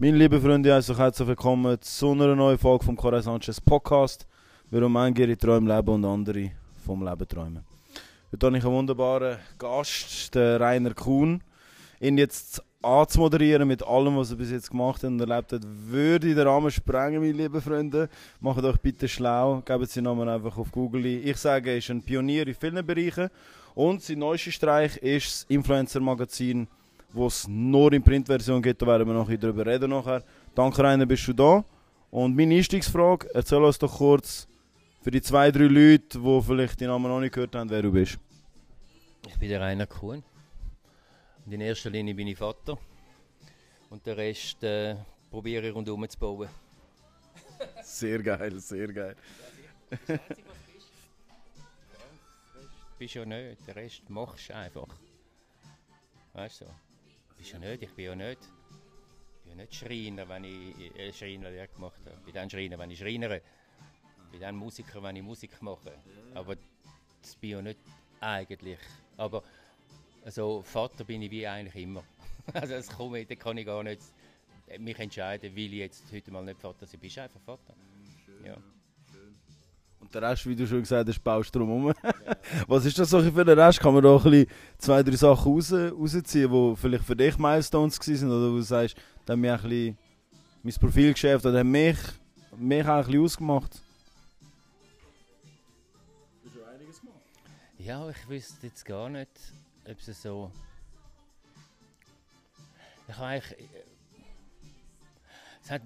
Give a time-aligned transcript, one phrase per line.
[0.00, 4.28] Meine lieben Freunde, also herzlich willkommen zu einer neuen Folge vom Corey Sanchez Podcast.
[4.70, 6.52] Warum einige ihre Träume leben und andere
[6.86, 7.64] vom Leben träumen.
[8.30, 11.42] Heute habe ich einen wunderbaren Gast, den Rainer Kuhn.
[11.98, 16.32] Ihn jetzt anzumoderieren mit allem, was er bis jetzt gemacht hat und erlebt hat, würde
[16.32, 18.08] den Rahmen sprengen, meine lieben Freunde.
[18.38, 21.26] Macht euch bitte schlau, gebt seinen Namen einfach auf Google ein.
[21.26, 23.30] Ich sage, er ist ein Pionier in vielen Bereichen
[23.74, 26.68] und sein neuester Streich ist das Influencer-Magazin,
[27.14, 30.22] das es nur in Printversion gibt, da werden wir noch darüber reden nachher.
[30.54, 31.64] Danke Rainer, bist du da.
[32.10, 34.48] Und meine Einstiegsfrage, erzähl uns doch kurz,
[35.02, 37.92] für die zwei, drei Leute, die vielleicht den Namen noch nicht gehört haben, wer du
[37.92, 38.18] bist.
[39.26, 40.22] Ich bin der Rainer Kuhn.
[41.44, 42.78] Und in erster Linie bin ich Vater.
[43.90, 44.96] Und den Rest äh,
[45.30, 46.48] probiere ich rundherum zu bauen.
[47.82, 49.16] Sehr geil, sehr geil.
[52.98, 54.88] bist ja nicht, den Rest machst du einfach.
[56.34, 56.66] Weißt du?
[57.38, 61.12] Bist ja nicht, ich bin ja nicht, ich bin ja nicht Schreiner, wenn ich äh,
[61.12, 62.16] Schreinerlehre gemacht habe.
[62.18, 63.36] Ich bin dann Schreiner, wenn ich Schreinere.
[64.24, 65.92] Ich bin dann Musiker, wenn ich Musik mache.
[66.34, 66.56] Aber
[67.22, 67.78] das bin ja nicht
[68.20, 68.78] eigentlich.
[69.16, 69.42] Aber
[70.24, 72.04] also Vater bin ich wie eigentlich immer.
[72.54, 74.00] Also das komme, da kann ich gar nicht
[74.78, 76.98] mich entscheiden, will ich jetzt heute mal nicht Vater sein.
[76.98, 77.74] Bist einfach Vater.
[78.42, 78.56] Ja.
[80.08, 81.92] Und der Rest, wie du schon gesagt hast, baust du drum
[82.66, 83.78] Was ist das so für den Rest?
[83.78, 84.46] Kann man da ein bisschen
[84.78, 88.96] zwei, drei Sachen raus, rausziehen, die vielleicht für dich Milestones waren oder wo du sagst,
[89.26, 89.98] da haben mich ein bisschen
[90.62, 91.98] mein Profilgeschäft oder haben mich,
[92.56, 93.82] mich auch ein bisschen ausgemacht?
[96.42, 97.20] Hast du einiges gemacht?
[97.76, 99.28] Ja, ich wüsste jetzt gar nicht,
[99.84, 100.50] ob es so...
[103.08, 103.58] Ich habe eigentlich...
[103.58, 103.64] Äh,
[105.62, 105.82] es hat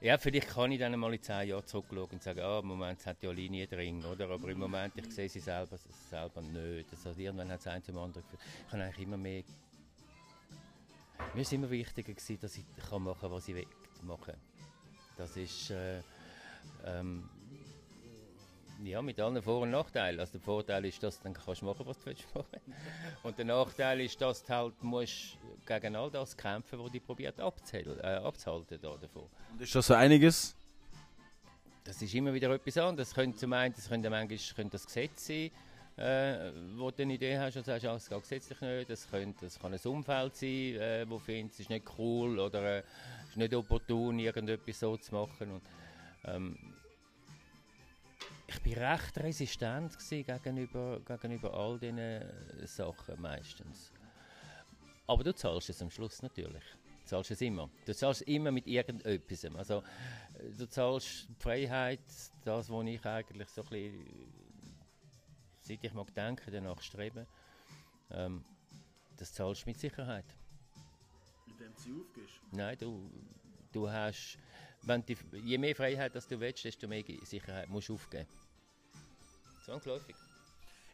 [0.00, 3.04] ja, vielleicht kann ich dann mal in zehn Jahren zurückschauen und sagen, ah, im Moment
[3.06, 4.30] hat ja Linie drin, oder?
[4.30, 5.76] Aber im Moment, ich sehe sie selber,
[6.10, 6.88] selber nicht.
[6.92, 8.42] Also irgendwann hat es ein zum anderen geführt.
[8.66, 9.42] Ich habe eigentlich immer mehr...
[11.34, 13.66] Mir ist immer wichtiger gewesen, dass ich machen kann, was ich will
[14.02, 14.34] machen.
[15.16, 15.70] Das ist...
[15.70, 16.00] Äh,
[16.84, 17.28] ähm,
[18.84, 20.20] ja, mit allen Vor- und Nachteilen.
[20.20, 22.60] Also der Vorteil ist, dass du dann kannst machen, was du willst machen.
[23.22, 25.36] Und der Nachteil ist, dass du halt musst
[25.66, 29.26] gegen all das kämpfen, was die probiert abzuhalten, äh, abzuhalten da davon.
[29.52, 30.54] Und ist das so einiges?
[31.84, 33.08] Das ist immer wieder etwas anderes.
[33.08, 35.50] Das könnte zum einen, das könnte manchmal könnte das Gesetz sein,
[35.96, 38.90] äh, wo du eine Idee hast und sagst, ah, es geht gesetzlich nicht.
[38.90, 42.78] Das, könnte, das kann ein Umfeld sein, äh, wo findest, es ist nicht cool oder
[42.78, 42.82] äh,
[43.28, 45.52] ist nicht opportun, irgendetwas so zu machen.
[45.52, 45.62] Und,
[46.24, 46.56] ähm,
[48.50, 52.22] ich war recht resistent gegenüber, gegenüber all diesen
[52.66, 53.92] Sachen meistens.
[55.06, 56.64] Aber du zahlst es am Schluss natürlich.
[57.02, 57.70] Du zahlst es immer.
[57.86, 59.44] Du zahlst immer mit irgendetwas.
[59.56, 59.82] Also,
[60.58, 62.00] du zahlst die Freiheit,
[62.44, 64.06] das, was ich eigentlich so ein bisschen,
[65.62, 67.26] seit ich mag denken, danach streben,
[68.10, 68.44] ähm,
[69.16, 70.26] das zahlst du mit Sicherheit.
[71.46, 72.40] Mit dem du aufgehst?
[72.52, 73.10] Nein, du,
[73.72, 74.38] du hast,
[74.82, 78.26] wenn die, je mehr Freiheit dass du willst, desto mehr Sicherheit musst du aufgeben.
[79.64, 80.14] Zwangsläufig.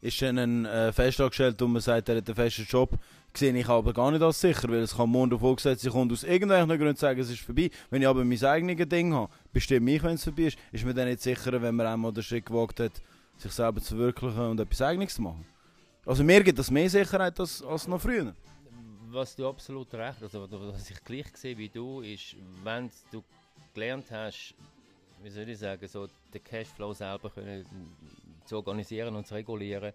[0.02, 2.98] Ist dann ein äh, fest angestellt und man sagt, er hat einen festen Job,
[3.34, 6.10] sehe ich aber gar nicht als sicher, weil es kann morgen davon gesetzt, ich kann
[6.10, 7.70] aus irgendwelchen Gründen sagen, es ist vorbei.
[7.90, 10.94] Wenn ich aber mein eigenes Ding habe, bestimmt mich, wenn es vorbei ist, ist mir
[10.94, 12.92] dann nicht sicherer, wenn man einmal den Schritt gewagt hat,
[13.38, 15.46] sich selber zu verwirklichen und etwas Eigenes zu machen.
[16.04, 18.34] Also mir gibt das mehr Sicherheit als, als noch früher.
[19.08, 23.24] Was du absolut recht also was ich gleich sehe wie du, ist, wenn du
[23.76, 24.54] gelernt hast,
[25.22, 27.64] wie soll ich sagen, so den Cashflow selber können
[28.46, 29.92] zu organisieren und zu regulieren,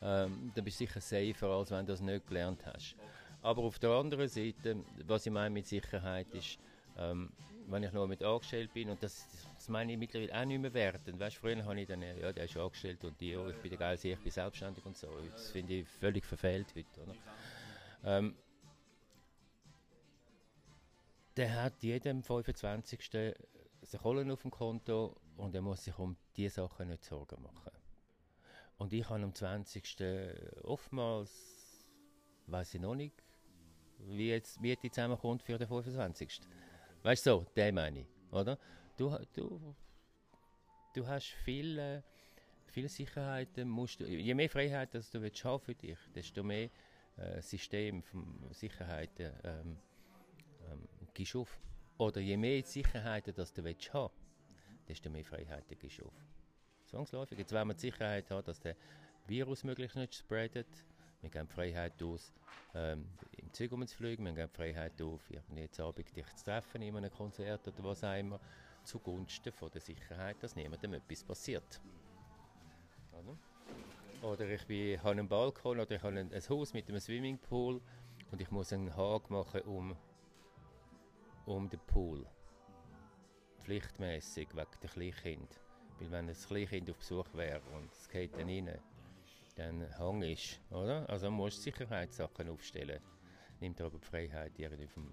[0.00, 2.94] ähm, dann bist du sicher safer, als wenn du das nicht gelernt hast.
[3.42, 4.76] Aber auf der anderen Seite,
[5.06, 6.58] was ich meine mit Sicherheit ist,
[6.98, 7.30] ähm,
[7.68, 9.26] wenn ich noch mit angestellt bin, und das,
[9.56, 11.18] das meine ich mittlerweile auch nicht mehr wertend.
[11.18, 13.78] Weißt, früher habe ich dann, ja, der ist angestellt und die, oh, ich bin der
[13.78, 15.08] geil, ich bin selbstständig und so.
[15.32, 17.02] Das finde ich völlig verfehlt heute.
[17.02, 17.14] Oder?
[18.04, 18.36] Ähm,
[21.36, 23.14] der hat jedem 25.
[23.14, 23.34] eine
[24.02, 27.72] Kohle auf dem Konto und er muss sich um diese Sachen nicht Sorgen machen.
[28.78, 29.96] Und ich habe am 20.
[30.62, 31.86] oftmals,
[32.46, 33.22] weiß ich noch nicht,
[33.98, 36.40] wie jetzt Miete zusammenkommt für den 25.
[37.02, 38.58] Weißt du, so, den meine ich, oder?
[38.96, 39.74] Du, du,
[40.94, 42.02] du hast viele,
[42.66, 46.70] viele Sicherheiten, musst du, je mehr Freiheit dass du willst haben für dich, desto mehr
[47.16, 49.78] äh, System von Sicherheiten ähm,
[51.16, 51.58] gibst auf.
[51.98, 53.90] Oder je mehr Sicherheiten dass du willst
[54.86, 56.14] desto mehr Freiheiten gibst du auf.
[56.84, 57.38] Zwangsläufig.
[57.38, 58.76] Jetzt wollen wir die Sicherheit haben, dass der
[59.26, 60.68] Virus möglichst nicht spreadet.
[61.20, 62.32] Wir geben Freiheit aus,
[62.74, 64.24] ähm, im Zug umzufliegen.
[64.24, 68.16] Wir geben Freiheit auf, jetzt Abend dich zu treffen in einem Konzert oder was auch
[68.16, 68.38] immer.
[68.84, 71.80] Zugunsten von der Sicherheit, dass niemandem etwas passiert.
[73.10, 73.36] Oder,
[74.22, 77.80] oder ich bin, habe einen Balkon oder ich habe ein, ein Haus mit einem Swimmingpool
[78.30, 79.96] und ich muss einen Haken machen, um
[81.46, 82.26] um den Pool.
[83.62, 85.60] Pflichtmäßig wegen der Kleinkind.
[85.98, 88.78] Weil wenn ein Kleinkind auf Besuch wäre und es geht dann rein,
[89.56, 91.08] dann hängst du, oder?
[91.08, 93.00] Also musst du Sicherheitssachen aufstellen.
[93.60, 95.08] Nimmt aber die Freiheit irgendwie vom,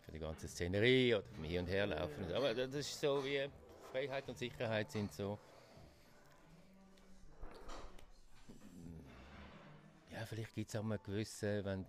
[0.00, 2.32] für die ganze Szenerie oder vom Hier und Her laufen.
[2.32, 3.48] Aber das ist so wie
[3.92, 5.38] Freiheit und Sicherheit sind so.
[10.10, 11.86] Ja, vielleicht gibt es auch mal gewisse, wenn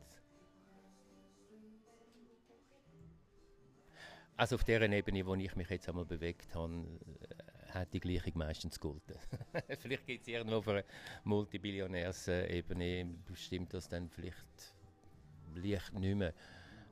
[4.38, 8.34] Also auf der Ebene, wo ich mich jetzt einmal bewegt habe, äh, hat die Gleichung
[8.36, 9.16] meistens gegolten.
[9.80, 10.84] vielleicht gibt es irgendwo auf einer
[11.24, 14.74] Multibillionärsebene, bestimmt das dann vielleicht
[15.56, 16.34] leicht nicht mehr.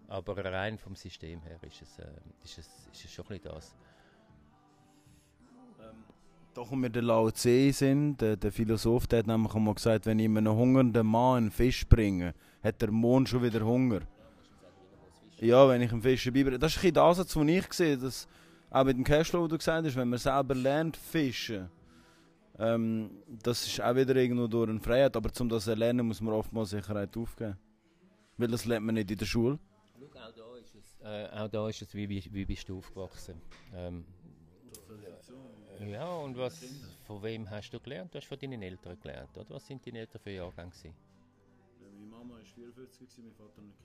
[0.07, 2.06] Aber rein vom System her ist es, äh,
[2.44, 3.75] ist es, ist es schon ein bisschen das.
[5.81, 6.04] Ähm,
[6.54, 10.06] da kommen wir der Lao Tse sind, der, der Philosoph, der hat nämlich einmal gesagt,
[10.06, 14.01] wenn ich einem hungernden Mann einen Fisch bringe, hat der Mond schon wieder Hunger.
[15.39, 16.59] Ja, wenn ich einen Fisch beibringe.
[16.59, 18.27] Das ist ein das, was ich sehe, dass
[18.69, 21.69] auch mit dem Cashflow, wo du gesagt hast, wenn man selber lernt fischen,
[22.57, 26.21] ähm, das ist auch wieder irgendwo durch eine Freiheit, aber um das zu lernen, muss
[26.21, 27.57] man oftmals Sicherheit aufgeben.
[28.38, 29.59] Weil das lernt man nicht in der Schule.
[30.00, 32.77] Schau, auch da ist es, äh, auch da ist es wie, wie, wie bist du
[32.77, 33.41] aufgewachsen?
[33.75, 34.06] Ähm,
[35.88, 36.63] ja, und was,
[37.06, 38.13] von wem hast du gelernt?
[38.13, 39.50] Du hast von deinen Eltern gelernt, oder?
[39.50, 40.71] Was sind deine Eltern für Jahrgänge?
[40.83, 40.91] Ja,
[41.91, 43.79] meine Mama war 44, mein Vater nicht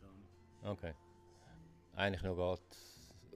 [0.62, 0.94] Okay
[1.94, 2.62] eigentlich noch gerade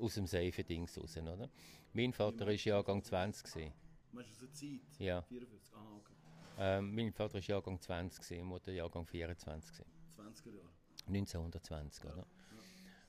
[0.01, 1.49] aus dem safe Dings raus, oder?
[1.93, 3.45] Mein Vater war Jahrgang 20.
[3.45, 3.73] Gewesen.
[4.13, 4.81] Meinst du so Zeit?
[4.99, 5.23] Ja.
[5.23, 6.13] 44, aha, okay.
[6.59, 9.73] Ähm, mein Vater war Jahrgang 20, gewesen, Mutter Jahrgang 24.
[9.73, 9.91] Gewesen.
[10.17, 10.69] 20er Jahre?
[11.09, 12.11] 1920, ja.
[12.11, 12.19] oder?
[12.19, 12.27] Ja.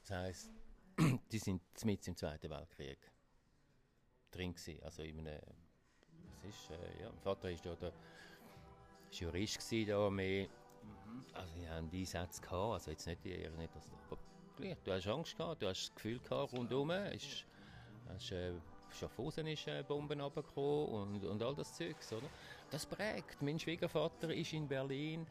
[0.02, 0.52] Das heisst,
[1.32, 3.00] die sind mit im Zweiten Weltkrieg
[4.32, 5.40] drin gewesen, also in einem,
[6.42, 7.94] was ist, äh, ja, mein Vater ist ja der
[9.12, 11.26] Jurist gewesen, da mehr, mhm.
[11.34, 14.18] also die haben Einsätze gehabt, also jetzt nicht, nicht das, aber
[14.56, 14.78] gleich.
[14.84, 17.46] Du hast Angst gehabt, du hast das Gefühl gehabt, rundherum ist,
[18.10, 18.54] hast, äh,
[19.00, 22.28] Schaffhausen ist äh, Bomben runtergekommen und, und all das Zeugs, oder?
[22.70, 23.42] Das prägt.
[23.42, 25.26] Mein Schwiegervater ist in Berlin,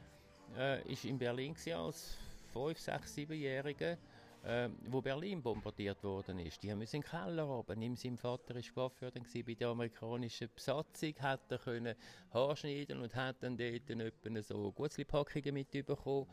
[0.56, 2.16] äh, ist in Berlin als
[2.52, 3.96] 5, 6, 7-Jähriger,
[4.44, 6.62] äh, wo Berlin bombardiert worden ist.
[6.62, 7.64] Die haben in den Keller.
[7.80, 11.94] Ihm sein Vater war Coiffeur bei der amerikanischen Besatzung, hat er können
[12.32, 16.26] Haarschneiden und hat dann dort etwa so Gutzli-Packungen mitbekommen.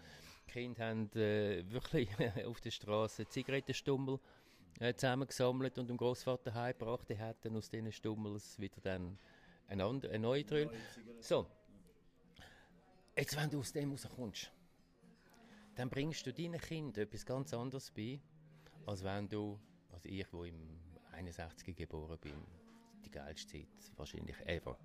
[0.50, 2.10] Die Kinder haben äh, wirklich
[2.48, 4.20] auf der Straße Zigarettenstummel
[4.80, 7.08] äh, zusammengesammelt und dem Großvater heimgebracht.
[7.08, 9.20] Der hat dann aus diesen Stummels wieder dann
[9.68, 10.72] eine, andere, eine neue Drüll.
[11.20, 11.46] So,
[13.16, 14.52] jetzt wenn du aus dem rauskommst,
[15.76, 18.20] dann bringst du deinen Kindern etwas ganz anderes bei,
[18.88, 19.60] als wenn du,
[19.92, 20.80] also ich, wo im
[21.12, 22.44] 61 geboren bin,
[23.06, 24.80] die geilste Zeit wahrscheinlich ever.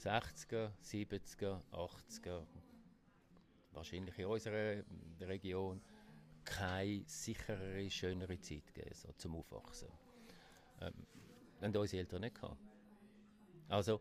[0.00, 2.44] 60er, 70er, 80er,
[3.74, 4.82] wahrscheinlich in unserer
[5.20, 5.80] Region
[6.44, 9.88] keine sicherere, schönere Zeit gegeben, so zum Aufwachsen.
[10.80, 10.92] Ähm,
[11.60, 12.60] haben unsere Eltern nicht gehabt.
[13.68, 14.00] Also,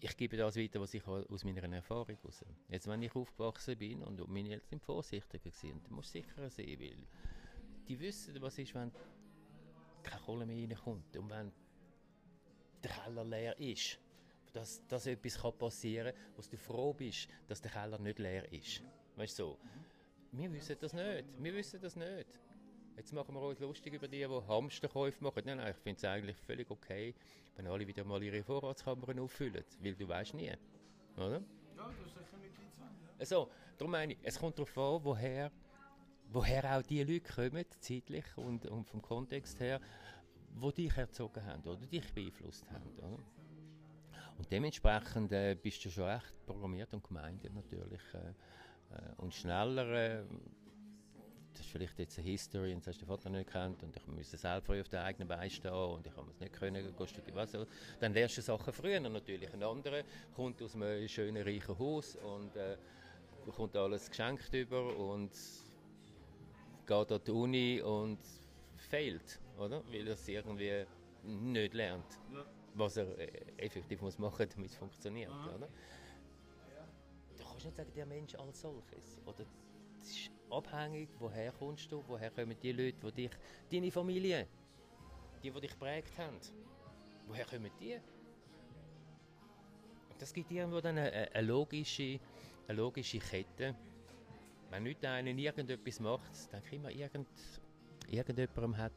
[0.00, 2.44] ich gebe das weiter, was ich aus meiner Erfahrung heraus.
[2.68, 6.80] Jetzt, wenn ich aufgewachsen bin und meine Eltern sind vorsichtiger waren, dann musst sicherer sein,
[6.80, 7.06] weil
[7.86, 8.90] die wissen, was ist, wenn
[10.02, 11.52] keine Kohle mehr reinkommt und wenn
[12.82, 14.00] der Keller leer ist
[14.52, 18.82] dass, dass etwas passieren kann, wo du froh bist, dass der Keller nicht leer ist.
[19.16, 19.58] Weißt du so?
[20.32, 21.24] Wir wissen das nicht.
[21.38, 22.40] Wir wissen das nicht.
[22.96, 25.42] Jetzt machen wir uns lustig über die, die Hamsterkäufe machen.
[25.44, 27.14] Nein, nein, ich finde es eigentlich völlig okay,
[27.56, 30.52] wenn alle wieder mal ihre Vorratskammern auffüllen, weil du weißt nie.
[31.16, 31.42] Oder?
[31.76, 32.54] Ja, das ist sicher nicht
[33.18, 35.50] Also, darum meine ich, es kommt darauf an, woher,
[36.28, 39.80] woher auch die Leute kommen, zeitlich und, und vom Kontext her,
[40.54, 42.90] wo dich erzogen haben oder dich beeinflusst haben.
[42.98, 43.18] Oder?
[44.42, 48.02] Und dementsprechend äh, bist du schon echt programmiert und gemeint natürlich.
[48.12, 50.24] Äh, äh, und schneller, äh,
[51.52, 53.96] das ist vielleicht jetzt eine History und das hast du den Vater nicht kennt und
[53.96, 56.92] ich musste selber auf den eigenen Beinen stehen und ich habe es nicht können,
[57.34, 57.52] was,
[58.00, 59.52] dann lernst du Sachen früher natürlich.
[59.54, 60.02] Ein anderer
[60.34, 62.76] kommt aus einem schönen, reichen Haus und äh,
[63.46, 65.30] bekommt alles geschenkt über und
[66.84, 68.18] geht an die Uni und
[68.74, 69.84] fehlt, oder?
[69.88, 70.84] Weil er es irgendwie
[71.22, 72.18] nicht lernt.
[72.34, 73.26] Ja was er äh,
[73.56, 75.30] effektiv muss machen damit es funktioniert.
[75.30, 75.54] Mhm.
[75.54, 75.68] Oder?
[77.36, 79.18] Du kannst nicht sagen, der Mensch als solches.
[79.26, 79.44] Oder
[80.00, 83.30] es ist abhängig, woher kommst du, woher kommen die Leute, die dich,
[83.70, 84.46] deine Familie,
[85.42, 86.38] die, die dich geprägt haben.
[87.26, 87.94] Woher kommen die?
[90.10, 92.20] Und das gibt irgendwo dann eine, eine, logische,
[92.68, 93.74] eine logische Kette.
[94.70, 97.28] Wenn nicht einer irgendetwas macht, dann immer irgend,
[98.08, 98.92] irgendjemand hat,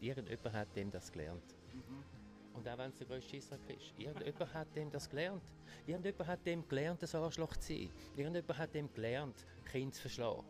[0.00, 1.54] irgendjemand hat dem das gelernt.
[1.72, 2.21] Mhm.
[2.54, 3.94] Und auch wenn es der grösste Scheissdreck ist.
[3.98, 5.42] Irgendjemand hat dem das gelernt.
[5.86, 7.90] Irgendjemand hat dem gelernt, das Arschloch zu sein.
[8.16, 10.44] Irgendjemand hat dem gelernt, Kind zu verschlagen.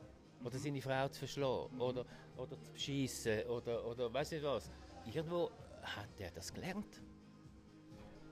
[0.44, 2.04] oder seine Frau zu verschlagen oder,
[2.36, 4.70] oder zu beschießen oder, oder weiß nicht was.
[5.06, 5.50] Irgendwo
[5.82, 7.02] hat er das gelernt.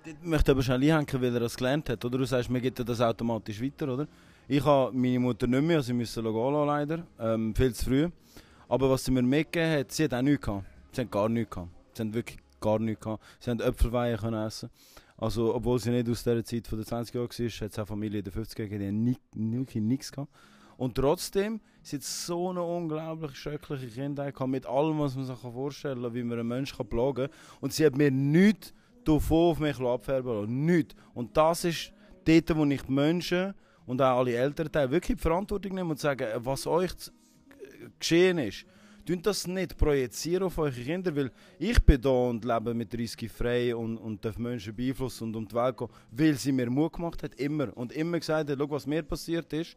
[0.04, 2.04] Ich möchte aber schnell einhängen, weil er das gelernt hat.
[2.04, 4.08] Oder du sagst, mir geht das automatisch weiter, oder?
[4.48, 8.08] Ich habe meine Mutter nicht mehr, sie musste gehen leider, ähm, viel zu früh.
[8.68, 10.64] Aber was sie mir mitgegeben hat, sie hat auch nichts gehabt.
[10.92, 11.70] Sie haben gar nichts gehabt.
[11.92, 13.22] Sie haben wirklich gar nichts gehabt.
[13.40, 14.70] Sie haben Äpfelweihe können essen.
[15.16, 17.86] Also, obwohl sie nicht aus dieser Zeit von den 20 Jahren war, hat es auch
[17.86, 20.32] Familie in den 50er gegeben, die wirklich nichts gehabt.
[20.78, 26.02] Und trotzdem sind so eine unglaublich schreckliche Kindheit gehabt, mit allem, was man sich vorstellen
[26.02, 27.36] kann, wie man einen Menschen plagen kann.
[27.60, 28.72] Und sie hat mir nichts
[29.04, 30.64] davon auf mich abfärben lassen.
[30.64, 30.94] Nichts.
[31.12, 31.92] Und das ist
[32.24, 33.52] dort, wo ich die Menschen
[33.84, 36.92] und auch alle Elternteile wirklich die Verantwortung nehmen und sagen, was euch
[37.98, 38.64] geschehen ist.
[39.10, 43.28] Tun das nicht projizieren auf eure Kinder, weil ich bin da und lebe mit Risky
[43.28, 46.92] frei und, und darf Menschen beeinflussen und um die Welt gehen, weil sie mir Mut
[46.92, 47.76] gemacht hat, immer.
[47.76, 49.76] Und immer gesagt hat, schau, was mir passiert ist,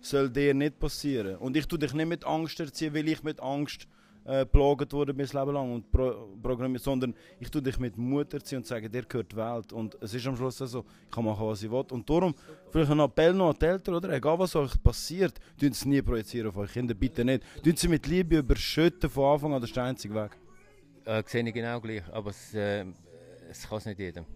[0.00, 1.38] soll dir nicht passieren.
[1.38, 3.88] Und ich tue dich nicht mit Angst erziehen, weil ich mit Angst
[4.28, 8.34] äh, plagt wurde mein Leben lang und pro programmiert, sondern ich tue dich mit Mut
[8.34, 9.72] erziehen und sage, dir gehört die Welt.
[9.72, 11.84] Und es ist am Schluss so, ich kann machen, was ich will.
[11.90, 12.34] Und darum,
[12.70, 14.10] vielleicht ein Appell noch an die Eltern, oder?
[14.12, 17.42] Egal was euch passiert, tun sie nie projizieren auf eure Kinder, bitte nicht.
[17.64, 20.32] Tun sie mit Liebe überschütten von Anfang an, das ist der einzige Weg.
[21.06, 22.84] Äh, sehe ich genau gleich, aber es, äh,
[23.48, 24.26] es kann es nicht jedem.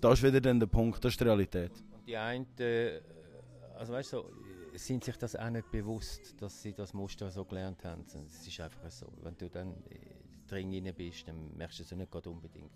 [0.00, 1.70] Das ist wieder dann der Punkt, das ist die Realität.
[2.04, 3.00] Die einen, äh,
[3.78, 4.24] also weißt du,
[4.74, 8.04] sind sich das auch nicht bewusst, dass sie das Muster so gelernt haben.
[8.04, 9.12] Es ist einfach so.
[9.22, 9.74] Wenn du dann
[10.46, 12.72] drin rein bist, dann merkst du es nicht gerade unbedingt.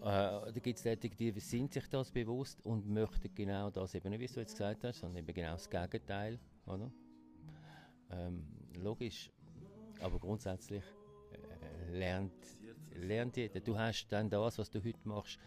[0.00, 0.46] Ja.
[0.48, 4.08] Äh, da gibt es Leute, die sind sich das bewusst und möchten genau das eben
[4.10, 6.38] nicht, wie du jetzt gesagt hast, sondern eben genau das Gegenteil.
[6.66, 6.90] Oder?
[8.10, 9.30] Ähm, logisch.
[10.00, 10.84] Aber grundsätzlich
[11.32, 12.32] äh, lernt,
[12.94, 13.60] lernt jeder.
[13.60, 15.38] Du hast dann das, was du heute machst,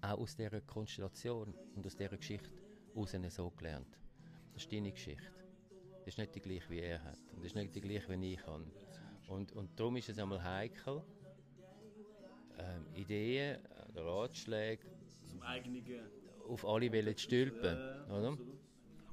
[0.00, 2.50] auch aus dieser Konstellation und aus dieser Geschichte
[2.94, 3.99] heraus so gelernt.
[4.60, 5.24] Das ist deine Geschichte.
[6.04, 7.18] Das ist nicht die gleiche, wie er hat.
[7.32, 8.66] Und das ist nicht die gleiche, wie ich habe.
[9.28, 11.00] Und, und darum ist es einmal heikel,
[12.58, 13.56] ähm, Ideen
[13.88, 14.82] oder Ratschläge
[16.46, 17.74] auf alle Wellen zu stülpen.
[17.74, 18.36] Ja, oder?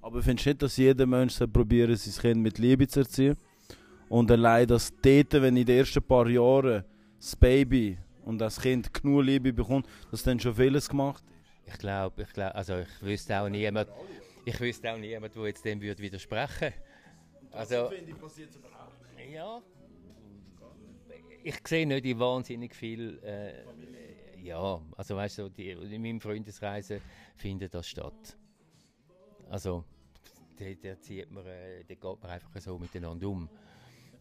[0.02, 3.38] Aber findest du nicht, dass jeder Mensch probieren sein Kind mit Liebe zu erziehen?
[4.10, 6.84] Und allein, dass dort, wenn in den ersten paar Jahren
[7.18, 11.74] das Baby und das Kind genug Liebe bekommt, dass dann schon vieles gemacht ist?
[11.74, 13.88] Ich glaube, ich glaub, also ich wüsste auch niemand,
[14.48, 16.74] ich wüsste auch niemand, der jetzt dem würde widersprechen
[17.52, 19.32] Also, finde ich, passiert überhaupt nicht.
[19.32, 19.62] Ja,
[21.44, 23.20] ich sehe nicht wahnsinnig viel.
[23.24, 23.66] Äh,
[24.42, 26.94] ja, also weißt du, die, in meinem Freundeskreis
[27.36, 28.38] findet das statt.
[29.50, 29.84] Also,
[30.58, 33.50] da zieht man, äh, da geht man einfach so miteinander um.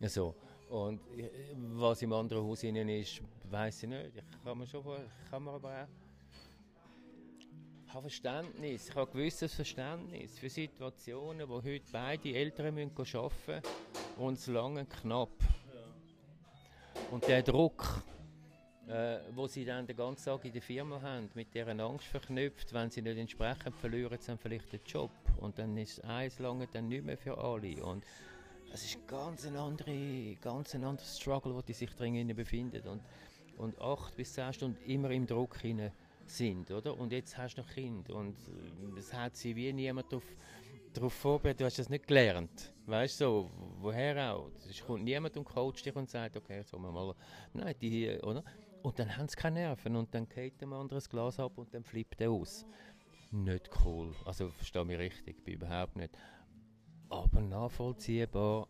[0.00, 0.34] Also,
[0.68, 4.16] und äh, was im anderen Haus innen ist, weiß ich nicht.
[4.16, 4.84] Ich kann man schon,
[5.30, 6.05] kann man aber auch
[7.96, 13.32] habe Verständnis, ich habe ein gewisses Verständnis für Situationen, wo heute beide Eltern müssen arbeiten
[13.46, 13.62] müssen
[14.18, 15.30] und es lange knapp.
[17.10, 18.02] Und der Druck,
[18.86, 22.74] äh, wo sie dann den ganzen Tag in der Firma haben, mit deren Angst verknüpft,
[22.74, 25.10] wenn sie nicht entsprechend verlieren, sie dann vielleicht den Job.
[25.38, 27.82] Und dann ist eins lange dann nicht mehr für alle.
[27.82, 28.04] Und
[28.74, 32.86] es ist ganz ein andere, ganz ein anderer Struggle, wo die sich drin befinden.
[32.88, 33.00] Und,
[33.56, 35.92] und acht bis zehn Stunden immer im Druck hinein
[36.30, 36.96] sind, oder?
[36.96, 41.60] Und jetzt hast du noch Kind und äh, es hat sie wie niemand darauf, vorbereitet.
[41.60, 43.24] Du hast das nicht gelernt, weißt du?
[43.24, 44.50] So, woher auch?
[44.68, 47.14] Es kommt niemand und coacht dich und sagt, okay, jetzt wir mal,
[47.52, 48.42] nein, die, oder?
[48.82, 51.74] Und dann haben sie keine Nerven und dann geht dem anderen das Glas ab und
[51.74, 52.64] dann flippt er aus.
[53.30, 56.16] Nicht cool, also verstehe mich richtig, bin überhaupt nicht.
[57.08, 58.68] Aber nachvollziehbar,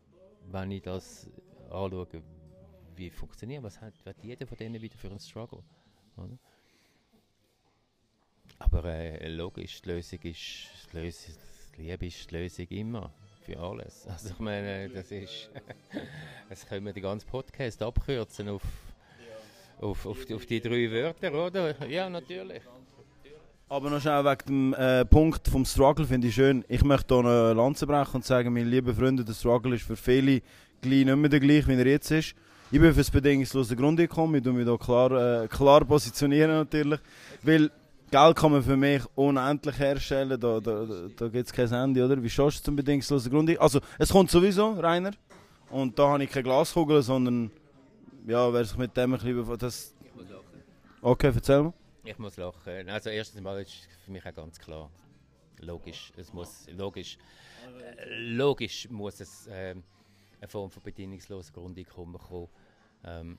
[0.51, 1.29] wenn ich das
[1.71, 2.23] anschaue,
[2.97, 5.63] wie funktioniert, was hat, hat jeder von denen wieder für einen Struggle,
[6.17, 6.39] oder?
[8.59, 11.35] Aber äh, logisch, die Lösung ist, die Lösung,
[11.77, 13.13] Liebe ist die Lösung immer
[13.45, 14.07] für alles.
[14.11, 15.51] Also ich meine, das ist,
[16.49, 18.63] das können wir den ganzen Podcast abkürzen auf,
[19.81, 21.87] auf, auf, die, auf die drei Wörter, oder?
[21.87, 22.63] Ja, natürlich.
[23.69, 26.65] Aber noch schnell wegen dem äh, Punkt vom Struggle finde ich schön.
[26.69, 29.97] Ich möchte hier eine Lanze brechen und sagen, meine lieben Freunde, der Struggle ist für
[29.97, 30.41] viele
[30.85, 32.37] nicht mehr der gleiche, wie er jetzt ist.
[32.71, 37.01] Ich bin für das bedingungslose Grundeinkommen, ich tue mich hier klar, äh, klar positionieren natürlich,
[37.43, 37.71] weil
[38.11, 40.87] Geld kann man für mich unendlich herstellen, da, da,
[41.17, 42.23] da gibt es kein Ende, oder?
[42.23, 43.59] Wie schaust du zum bedingungslosen Grund?
[43.59, 45.11] Also, es kommt sowieso, Rainer.
[45.71, 47.51] Und da habe ich keine Glaskugel, sondern,
[48.27, 49.95] ja, wer sich mit dem ein bisschen das...
[50.05, 50.63] Ich muss lachen.
[51.03, 51.73] Okay, erzähl mal.
[52.05, 52.89] Ich muss lachen.
[52.89, 54.89] Also, erstens mal ist für mich auch ganz klar,
[55.59, 57.19] logisch, es muss, logisch,
[57.81, 59.75] äh, logisch muss es äh,
[60.41, 62.49] eine Form von bedingungslosen Grundeinkommen kommen.
[63.05, 63.39] Ähm,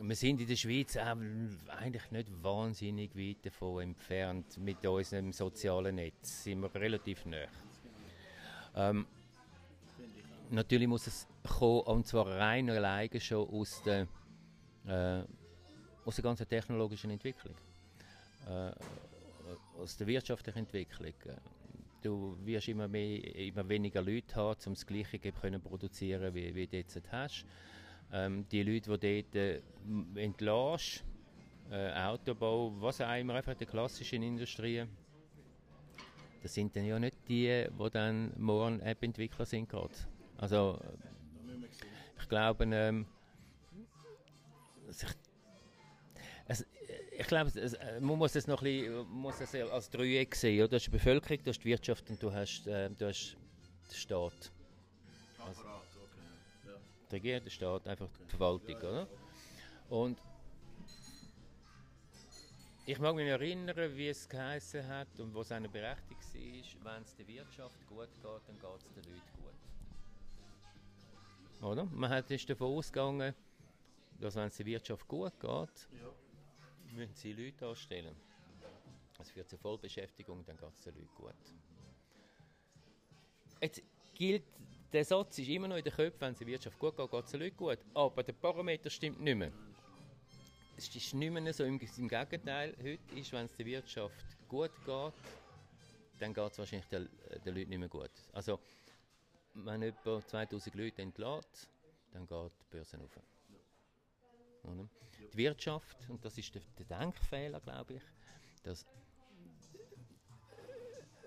[0.00, 4.58] wir sind in der Schweiz eigentlich nicht wahnsinnig weit davon entfernt.
[4.58, 7.46] Mit unserem sozialen Netz sind wir relativ nah.
[8.74, 9.06] Ähm,
[10.50, 14.06] natürlich muss es kommen, und zwar rein alleine schon aus der,
[14.86, 15.24] äh,
[16.04, 17.54] aus der ganzen technologischen Entwicklung.
[18.48, 18.72] Äh,
[19.80, 21.12] aus der wirtschaftlichen Entwicklung.
[22.02, 26.66] Du wirst immer, mehr, immer weniger Leute haben, um das Gleiche können produzieren, wie, wie
[26.66, 27.44] du jetzt hast.
[28.12, 29.60] Ähm, die Leute, die dort äh,
[30.16, 31.04] entlässt,
[31.70, 34.88] äh, Autobau, was auch immer, einfach die klassischen Industrien,
[36.42, 39.94] das sind dann ja nicht die, die dann morgen App-Entwickler sind gerade.
[40.36, 40.78] Also,
[42.20, 43.06] ich glaube, ähm,
[46.48, 46.64] ich,
[47.18, 47.50] ich glaube,
[48.00, 50.68] man muss es noch ein bisschen, muss es als Dreieck sehen.
[50.68, 53.36] Du hast die Bevölkerung, du hast die Wirtschaft und du hast, äh, du hast
[53.88, 54.50] den Staat.
[55.46, 55.62] Also,
[57.12, 58.76] die Regierung, der Staat, einfach die Verwaltung.
[58.76, 59.06] Oder?
[59.90, 60.18] Und
[62.86, 67.14] ich mag mich erinnern, wie es geheißen hat und was eine Berechtigung war, wenn es
[67.14, 69.54] der Wirtschaft gut geht, dann geht es den Leuten gut.
[71.70, 71.84] Oder?
[71.84, 73.34] Man hat ist davon ausgegangen,
[74.18, 75.88] dass wenn es der Wirtschaft gut geht,
[76.92, 78.16] müssen sie Leute anstellen.
[79.20, 81.34] Es führt zur Vollbeschäftigung, dann geht es den Leuten gut.
[83.60, 83.82] Jetzt
[84.14, 84.42] gilt,
[84.92, 87.24] der Satz ist immer noch in den Köpfen, wenn es der Wirtschaft gut geht, geht
[87.24, 87.78] es den Leuten gut.
[87.94, 89.52] Aber der Parameter stimmt nicht mehr
[90.76, 94.72] es ist nicht mehr so, im, im Gegenteil, heute ist, wenn es der Wirtschaft gut
[94.84, 95.12] geht,
[96.18, 97.08] dann geht es wahrscheinlich den,
[97.44, 98.10] den Leuten nicht mehr gut.
[98.32, 98.58] Also,
[99.54, 101.68] wenn etwa 2000 Leute entlässt,
[102.12, 103.20] dann geht die Börse auf.
[104.64, 104.88] Oder?
[105.32, 108.02] Die Wirtschaft, und das ist der, der Denkfehler, glaube ich,
[108.62, 108.86] dass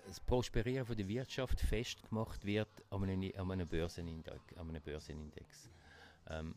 [0.06, 4.56] das Prosperieren von der Wirtschaft festgemacht wird an einem, an einem Börsenindex.
[4.56, 5.70] An einem Börsenindex.
[6.28, 6.54] Ähm,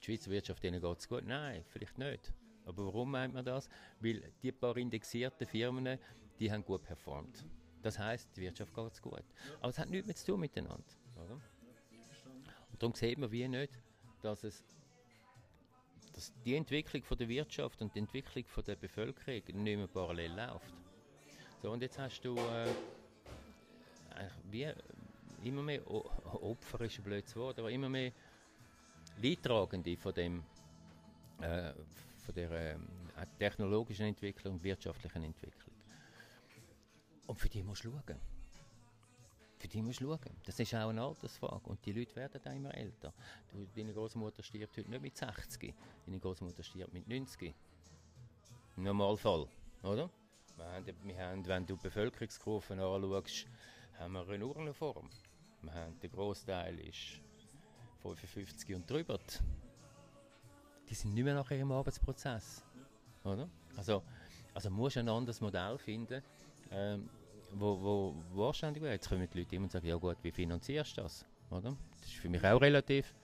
[0.00, 1.24] die Schweizer Wirtschaft geht es gut?
[1.24, 2.32] Nein, vielleicht nicht.
[2.64, 3.68] Aber warum meint man das?
[4.00, 5.98] Weil die paar indexierten Firmen,
[6.38, 7.44] die haben gut performt.
[7.82, 9.24] Das heißt, die Wirtschaft geht es gut.
[9.60, 10.84] Aber es hat nichts mehr zu tun miteinander.
[12.72, 13.72] Und darum sieht man wie nicht,
[14.22, 14.64] dass es
[16.14, 20.32] dass die Entwicklung von der Wirtschaft und die Entwicklung von der Bevölkerung nicht mehr parallel
[20.32, 20.74] läuft.
[21.62, 22.66] So, und jetzt hast du äh,
[24.50, 24.66] wie
[25.44, 28.10] immer mehr Opfer ist ein blödes Wort, aber immer mehr
[29.22, 30.42] Leidtragende von, dem,
[31.40, 31.72] äh,
[32.24, 32.76] von der äh,
[33.38, 35.72] technologischen Entwicklung und wirtschaftlichen Entwicklung.
[37.28, 38.18] Und für die musst du schauen.
[39.58, 40.36] Für die musst du schauen.
[40.44, 41.70] Das ist auch eine Altersfrage.
[41.70, 43.14] Und die Leute werden auch immer älter.
[43.52, 45.72] Du, deine Großmutter stirbt heute nicht mit 60.
[46.06, 47.54] Deine Großmutter stirbt mit 90.
[48.76, 49.46] Im Normalfall.
[49.84, 50.10] Oder?
[50.56, 53.46] Wir haben, wir haben, wenn du Bevölkerungskurven anschaust,
[53.98, 55.08] haben wir eine Urnenform.
[55.62, 57.20] Wir haben, der Großteil ist
[58.02, 59.18] 55 und drüber,
[60.88, 62.64] die sind nicht mehr nachher im Arbeitsprozess.
[63.24, 63.48] Oder?
[63.76, 64.02] Also,
[64.54, 66.22] also musst du ein anderes Modell finden,
[66.70, 67.08] ähm,
[67.52, 68.94] wo, wo, anständig wäre.
[68.94, 71.24] Jetzt kommen die Leute immer und sagen, ja gut, wie finanzierst du das?
[71.50, 71.76] Oder?
[72.00, 73.14] Das ist für mich auch relativ,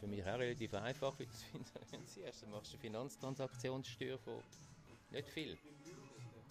[0.00, 1.42] für mich auch relativ einfach, wie du das
[1.90, 2.42] finanzierst.
[2.42, 4.42] Du machst eine Finanztransaktionssteuer von
[5.10, 5.56] nicht viel.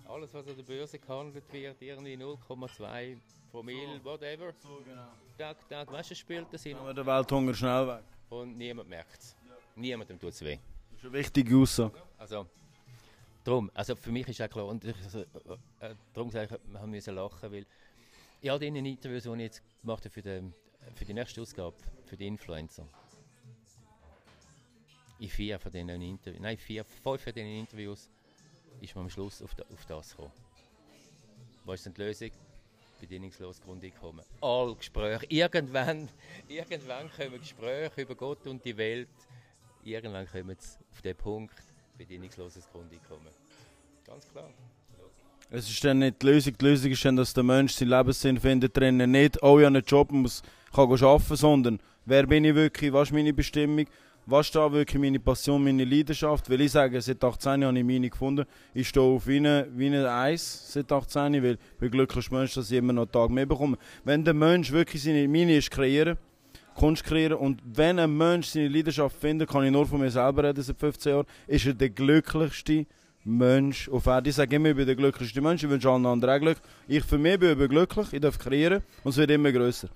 [0.06, 3.18] Alles, was an der Börse gehandelt wird, irgendwie 0,2
[3.52, 4.06] Promille, so.
[4.06, 4.54] whatever.
[4.60, 5.08] So, genau.
[5.38, 6.78] Tag, Tag, weißt du, spielt das hin.
[6.78, 8.04] Aber der Welthunger schnell weg.
[8.30, 9.36] Und niemand merkt es.
[9.48, 9.56] Ja.
[9.76, 10.58] Niemandem tut es weh.
[10.92, 12.02] Das ist eine wichtige Aussage.
[12.18, 12.48] Also,
[13.44, 15.20] darum, also für mich ist auch klar, und ich, also,
[15.80, 17.66] äh, darum sage ich, wir müssen lachen, weil
[18.42, 20.52] in all den Interviews, die ich jetzt gemacht habe für die,
[20.96, 22.88] für die nächste Ausgabe, für die Influencer,
[25.20, 28.10] in vier von diesen Interviews, nein, vier, fünf von diesen Interviews
[28.82, 30.32] ist man am Schluss auf, das gekommen.
[31.66, 32.32] Was ist denn die Lösung?
[33.00, 34.24] Bedingungslos Grundeinkommen.
[34.40, 35.26] All Gespräche.
[35.28, 36.08] Irgendwann,
[36.48, 39.10] irgendwann kommen Gespräche über Gott und die Welt.
[39.84, 41.56] Irgendwann kommen sie auf den Punkt,
[41.98, 43.34] bedingungsloses Grundeinkommen.
[44.06, 44.50] Ganz klar.
[45.50, 46.58] Es ist dann nicht die Lösung.
[46.58, 49.76] Die Lösung ist dann, dass der Mensch seinen Lebenssinn findet, drinnen nicht, oh, ich habe
[49.76, 50.42] einen Job, muss,
[50.74, 53.86] kann arbeiten, sondern wer bin ich wirklich, was ist meine Bestimmung,
[54.26, 56.50] was da wirklich meine Passion, meine Leidenschaft?
[56.50, 58.46] Weil ich sage, seit 18 Jahren habe ich meine gefunden.
[58.74, 62.78] Ich stehe auf wie ein, Eis seit 18 weil ich bin glücklich Mensch, dass ich
[62.78, 63.78] immer noch einen Tag mehr bekomme.
[64.04, 66.18] Wenn der Mensch wirklich seine meine ist kreieren,
[66.76, 70.46] Kunst kreieren und wenn ein Mensch seine Leidenschaft findet, kann ich nur von mir selber
[70.46, 72.86] reden seit 15 Jahren, ist er der glücklichste
[73.26, 74.30] Mensch auf Erde.
[74.30, 76.66] Ich sage immer, ich bin der glücklichste Mensch, ich wünsche allen anderen glücklich.
[76.88, 79.90] Ich für mich bin überglücklich, ich darf kreieren und es wird immer größer.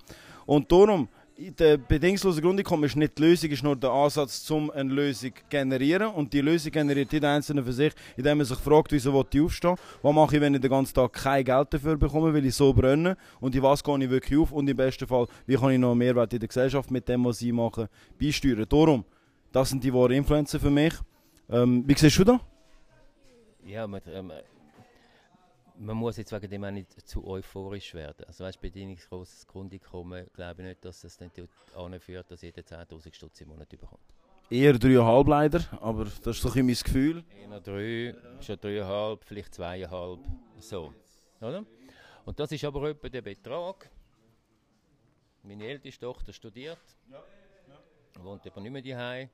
[0.46, 4.92] Und darum, der bedingungslose Grundeinkommen ist nicht die Lösung, ist nur der Ansatz, um eine
[4.92, 6.08] Lösung zu generieren.
[6.08, 9.76] Und die Lösung generiert jeder Einzelne für sich, indem man sich fragt, wieso ich aufstehen?
[10.02, 12.72] Was mache ich, wenn ich den ganzen Tag kein Geld dafür bekomme, weil ich so
[12.72, 13.16] brenne?
[13.40, 14.50] Und in was gehe ich wirklich auf?
[14.50, 17.24] Und im besten Fall, wie kann ich noch einen Mehrwert in der Gesellschaft mit dem,
[17.24, 17.88] was ich mache,
[18.20, 18.66] beisteuern?
[18.68, 19.04] Darum,
[19.52, 20.94] das sind die wahren Influencer für mich.
[21.48, 22.40] Ähm, wie siehst du das?
[23.64, 24.32] Ja, mit, ähm,
[25.78, 28.24] man muss jetzt wegen dem auch nicht zu euphorisch werden.
[28.26, 31.40] Also weißt, bedingungsloses Grundeinkommen, glaube ich nicht, dass das nicht
[31.74, 34.00] anführt, dass jeder 10'000 Stutz im Monat bekommt.
[34.50, 37.24] Eher 3,5 leider, aber das ist so ein mein Gefühl.
[37.30, 40.18] Eher 3, schon 3,5, vielleicht 2,5,
[40.58, 40.94] so.
[41.40, 41.64] Oder?
[42.24, 43.90] Und das ist aber etwa der Betrag.
[45.42, 46.80] Meine älteste Tochter studiert,
[48.18, 49.28] wohnt aber nicht mehr daheim.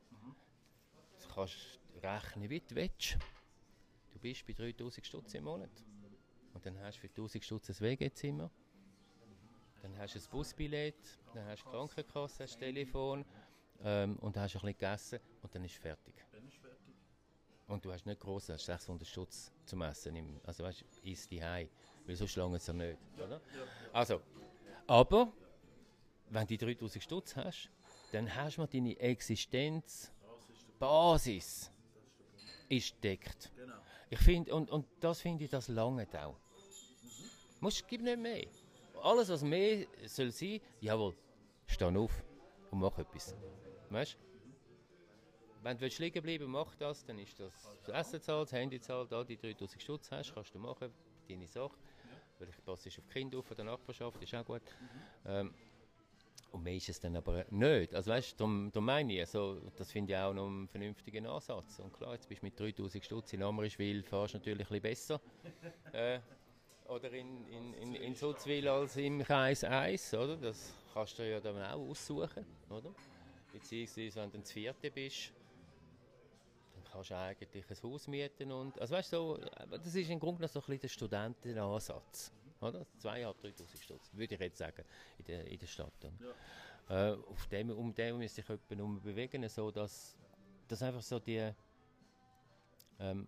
[1.22, 3.16] Du kannst rechnen, wie du willst.
[4.12, 5.70] Du bist bei 3000 Stutz im Monat.
[6.54, 8.50] Und dann hast du für 1000 Stutz ein WG-Zimmer.
[9.82, 10.96] Dann hast du ein Busbillett,
[11.34, 13.24] dann hast du Krankenkasse, hast Telefon
[13.82, 16.14] ähm, und dann hast du ein bisschen gegessen und dann ist es fertig.
[17.66, 20.16] Und du hast nicht groß, hast 600 Stutz zum Essen.
[20.16, 21.68] Im, also weißt du, isst die Hei,
[22.06, 22.98] weil so lange es ja nicht.
[23.18, 23.40] Oder?
[23.92, 24.20] Also,
[24.86, 25.32] aber
[26.30, 27.70] wenn du 3000 Stutz hast,
[28.12, 30.12] dann hast du deine Existenz,
[30.78, 31.70] Basis,
[32.68, 33.52] ist deckt.
[34.10, 36.36] Ich finde, und, und das finde ich, das lange auch.
[37.60, 38.46] Musst, gib nicht mehr.
[39.02, 41.14] Alles, was mehr soll sein, jawohl,
[41.66, 42.24] steh auf
[42.70, 43.34] und mach etwas.
[43.90, 44.16] Weißt
[45.62, 47.52] Wenn du liegen bleiben mach das, dann ist das
[47.88, 50.90] Essen zahlt, das Handy zahlt, da die 3000 Stutz hast, kannst du machen,
[51.28, 51.76] deine Sache.
[52.38, 54.62] Vielleicht passt du auf die Kinder auf der Nachbarschaft, ist auch gut.
[55.26, 55.54] Ähm,
[56.54, 57.94] und mehr ist es dann aber nicht.
[57.94, 61.80] Also weißt du, darum, meine ich, also, das finde ich auch noch einen vernünftigen Ansatz.
[61.80, 65.18] Und klar, jetzt bist du mit 3000 Stutz in Amrischwil, fahrst du natürlich ein bisschen
[65.18, 65.20] besser.
[65.92, 66.20] äh,
[66.86, 70.36] oder in, in, in, in Sutzwil als im Kreis 1, oder?
[70.36, 72.94] Das kannst du ja dann auch aussuchen, oder?
[73.52, 75.32] Beziehungsweise, wenn du ein Vierte bist,
[76.74, 80.20] dann kannst du eigentlich ein Haus mieten und, also weißt du, so, das ist im
[80.20, 82.86] Grunde noch so ein bisschen der Studentenansatz, oder?
[83.00, 84.84] 2'500, 3'000 Stutz, würde ich jetzt sagen,
[85.18, 85.92] in der, in der Stadt.
[86.20, 87.12] Ja.
[87.12, 90.18] Äh, auf dem, um den müsste ich jemanden bewegen, so dass,
[90.68, 91.50] dass einfach so die,
[92.98, 93.26] ähm,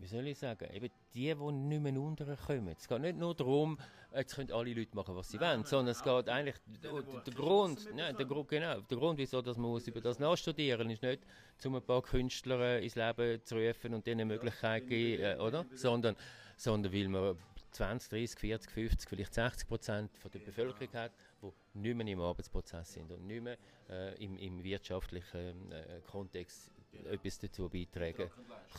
[0.00, 2.74] wie soll ich sagen, eben die, die nicht mehr unterkommen.
[2.78, 3.78] Es geht nicht nur darum,
[4.14, 7.34] jetzt können alle Leute machen, was sie nein, wollen, sondern es geht eigentlich, der, der
[7.34, 11.22] Grund, nein, der, genau, der Grund, wieso dass man über das nachstudieren ist nicht,
[11.64, 15.66] um ein paar Künstler ins Leben zu rufen und eine Möglichkeit geben, äh, oder?
[15.74, 16.16] Sondern,
[16.56, 17.36] sondern weil man
[17.72, 22.94] 20, 30, 40, 50, vielleicht 60 Prozent der Bevölkerung hat, die nicht mehr im Arbeitsprozess
[22.94, 23.58] sind und nicht mehr
[23.88, 26.70] äh, im, im wirtschaftlichen äh, Kontext
[27.10, 28.30] etwas dazu beitragen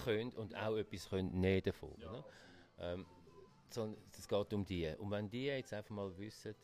[0.03, 1.95] können und auch etwas können nehmen davon.
[1.99, 2.23] Ja.
[2.79, 3.05] Ähm,
[3.69, 4.87] sondern es geht um die.
[4.97, 6.55] Und wenn die jetzt einfach mal wissen,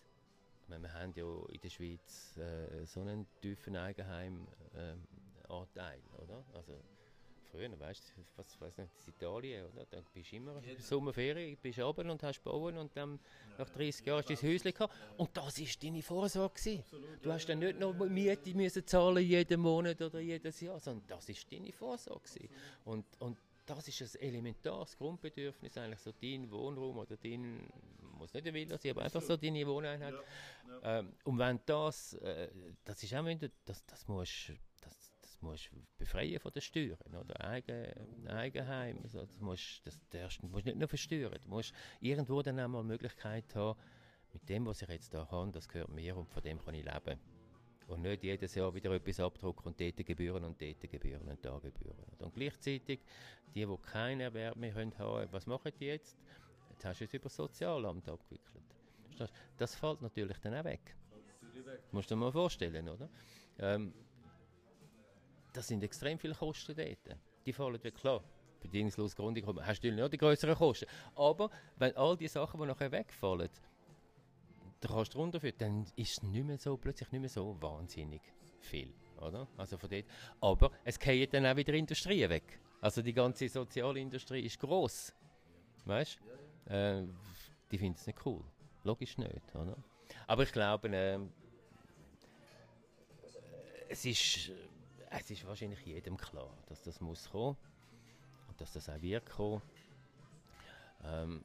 [0.68, 5.00] meine, wir haben ja in der Schweiz äh, so einen tiefen Eigenheimanteil,
[5.48, 6.44] äh, oder?
[6.54, 6.74] Also
[7.48, 9.86] früher, weißt du, was weiß nicht, das Italien, oder?
[9.86, 13.20] Da bist du immer in Sommerferien, bist oben und hast bauen und dann
[13.52, 14.94] ja, nach 30 Jahren hast du dein Häuschen gehabt.
[15.18, 16.80] Und das war deine Vorsorge.
[16.80, 21.08] Absolut, du hast dann nicht noch Miete müssen zahlen jeden Monat oder jedes Jahr, sondern
[21.08, 22.50] das war deine Vorsorge.
[22.86, 27.70] Und, und das ist ein elementares Grundbedürfnis, eigentlich so dein Wohnraum oder dein,
[28.18, 30.14] muss nicht ein Villa sein, aber einfach so deine Wohneinheit.
[30.14, 31.00] Ja, ja.
[31.00, 32.50] Ähm, und wenn das, äh,
[32.86, 34.54] das ist auch, wenn du, das, das musst
[35.42, 37.44] musst du befreien von den Steuern, oder?
[37.44, 42.60] Eigen, Eigenheim, also das musst, das darfst, musst nicht nur versteuern, du musst irgendwo dann
[42.60, 43.80] einmal die Möglichkeit haben,
[44.34, 46.86] mit dem, was ich jetzt da habe, das gehört mir und von dem kann ich
[46.86, 47.20] leben.
[47.88, 51.58] Und nicht jedes Jahr wieder etwas abdrucken und dort Gebühren und dort Gebühren und da
[51.58, 52.04] Gebühren.
[52.20, 53.00] Und gleichzeitig,
[53.56, 56.18] die, die keinen Erwerb mehr haben, was machen die jetzt?
[56.72, 58.64] Jetzt hast du es über das Sozialamt abgewickelt.
[59.18, 60.96] Das, das fällt natürlich dann auch weg.
[61.64, 63.10] Das musst du dir mal vorstellen, oder?
[63.60, 63.94] Ähm,
[65.58, 67.18] das sind extrem viele Kosten dort.
[67.46, 68.24] Die fallen ja klar.
[68.62, 70.86] Bedingungslos Grundeinkommen hast du natürlich die größeren Kosten.
[71.16, 73.50] Aber wenn all die Sachen, die nachher wegfallen,
[74.80, 78.22] da kannst du runterführen, dann ist es nicht mehr so, plötzlich nicht mehr so wahnsinnig
[78.60, 78.94] viel.
[79.20, 79.48] Oder?
[79.58, 80.06] Also von dort.
[80.42, 82.60] Aber es geht dann auch wieder Industrie weg.
[82.80, 85.16] Also die ganze Sozialindustrie ist groß.
[85.86, 86.20] Weißt
[86.68, 86.72] du?
[86.72, 87.08] Äh,
[87.72, 88.44] die finden es nicht cool.
[88.84, 89.56] Logisch nicht.
[89.56, 89.76] Oder?
[90.28, 91.20] Aber ich glaube, äh,
[93.90, 94.52] es ist
[95.10, 97.58] es ist wahrscheinlich jedem klar, dass das muss kommen
[98.48, 99.62] und dass das auch wird kommen.
[101.04, 101.44] Ähm,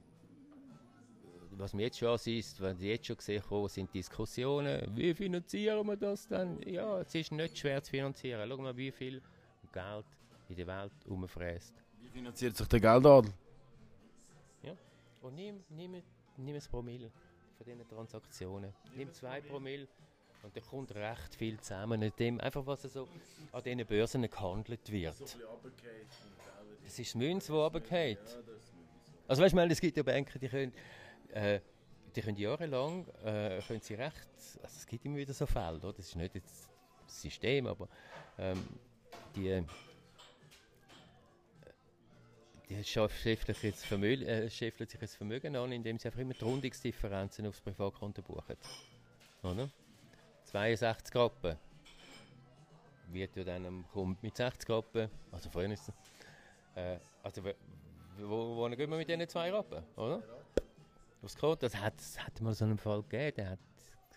[1.53, 5.87] was mir jetzt schon ist, wenn Sie jetzt schon gesehen haben, sind Diskussionen, wie finanzieren
[5.87, 6.61] wir das dann?
[6.63, 8.49] Ja, es ist nicht schwer zu finanzieren.
[8.49, 9.23] Schau mal, wie viel
[9.73, 10.07] Geld
[10.49, 11.75] in der Welt umfräst.
[12.01, 13.33] Wie finanziert sich der Geldadel?
[14.63, 14.75] Ja,
[15.21, 16.03] und nimm, nimm,
[16.37, 17.11] nimm ein Promille
[17.57, 18.73] von diesen Transaktionen.
[18.97, 19.87] Nimm zwei Promille
[20.43, 23.09] und da kommt recht viel zusammen mit dem, einfach was so
[23.53, 25.21] an diesen Börsen gehandelt wird.
[26.85, 28.19] Das ist Münz, das runtergeht.
[29.29, 30.73] Also weißt du, es gibt ja Banken, die können,
[31.33, 31.61] äh,
[32.15, 34.29] die können jahrelang, äh, können sie recht,
[34.63, 35.93] also es gibt immer wieder so Fälle, oder?
[35.93, 36.69] das ist nicht das
[37.07, 37.89] System, aber
[38.37, 38.63] ähm,
[39.37, 39.65] die,
[42.69, 47.47] die scheffelt jetzt Vermögen, äh, sich das Vermögen an, indem sie einfach immer die Rundungsdifferenzen
[47.47, 48.57] aufs Privatkonto buchen.
[49.43, 49.71] Oder?
[50.53, 51.57] 62 Rappen
[53.09, 55.91] wird ja dann kommt mit 60 Rappen, also vorhin ist
[56.75, 57.43] äh, also
[58.19, 60.23] wo, wo gehen wir mit diesen zwei Rappen, oder?
[61.23, 63.59] Aufs Konto, das hat, das hat mal so einen Fall gegeben, der hat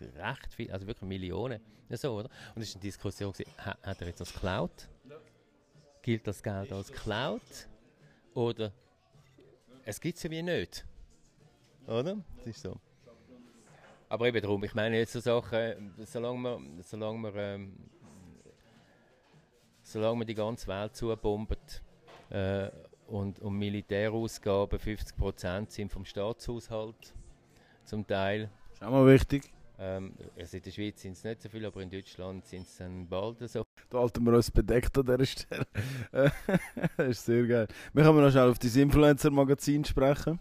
[0.00, 2.28] recht viel, also wirklich Millionen, ja, so, oder?
[2.54, 4.88] Und es war eine Diskussion, gewesen, hat, hat er jetzt das geklaut?
[6.02, 7.68] Gilt das Geld als geklaut?
[8.34, 8.72] Oder
[9.84, 10.84] es gibt es ja wie nicht.
[11.86, 12.18] Oder?
[12.38, 12.78] Das ist so.
[14.08, 17.72] Aber eben darum, ich meine jetzt so Sachen, solange man, solange man, ähm,
[19.82, 21.82] solange man die ganze Welt zubombt
[22.30, 22.70] äh,
[23.08, 27.14] und, und Militärausgaben 50% sind vom Staatshaushalt
[27.84, 28.50] zum Teil.
[28.68, 29.52] Das ist auch mal wichtig.
[29.78, 32.76] Ähm, also in der Schweiz sind es nicht so viele, aber in Deutschland sind es
[32.78, 33.62] dann bald so.
[33.90, 35.66] Da halten wir uns bedeckt an dieser Stelle.
[36.96, 37.68] das ist sehr geil.
[37.92, 40.40] Wir können noch schnell auf das Influencer-Magazin sprechen.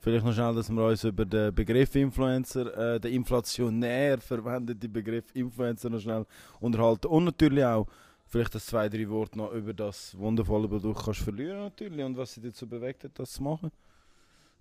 [0.00, 5.24] Vielleicht noch schnell, dass wir uns über den Begriff Influencer, äh, den inflationär verwendeten Begriff
[5.34, 6.24] Influencer noch schnell
[6.60, 7.08] unterhalten.
[7.08, 7.86] Und natürlich auch
[8.26, 12.34] vielleicht das zwei, drei Worte noch über das wundervolle Produkt kannst verlieren natürlich und was
[12.34, 13.70] sie dazu bewegt hat, das zu machen.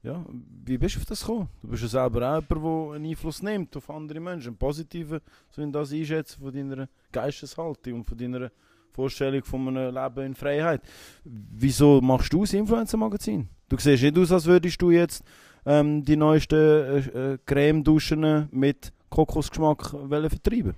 [0.04, 0.24] Ja,
[0.66, 1.50] wie bist du auf das gekommen?
[1.62, 5.20] Du bist ja selber auch jemand, der einen Einfluss nimmt auf andere Menschen, einen positiven,
[5.50, 8.52] so in das einschätzen von deiner Geisteshaltung und von deiner
[8.92, 10.82] Vorstellung von einem Leben in Freiheit.
[11.24, 13.50] Wieso machst du das Influencer-Magazin?
[13.70, 15.24] Du siehst nicht aus, als würdest du jetzt
[15.66, 16.98] ähm, die neuesten äh,
[17.34, 20.76] äh, Creme-Duschen mit Kokosgeschmack vertreiben.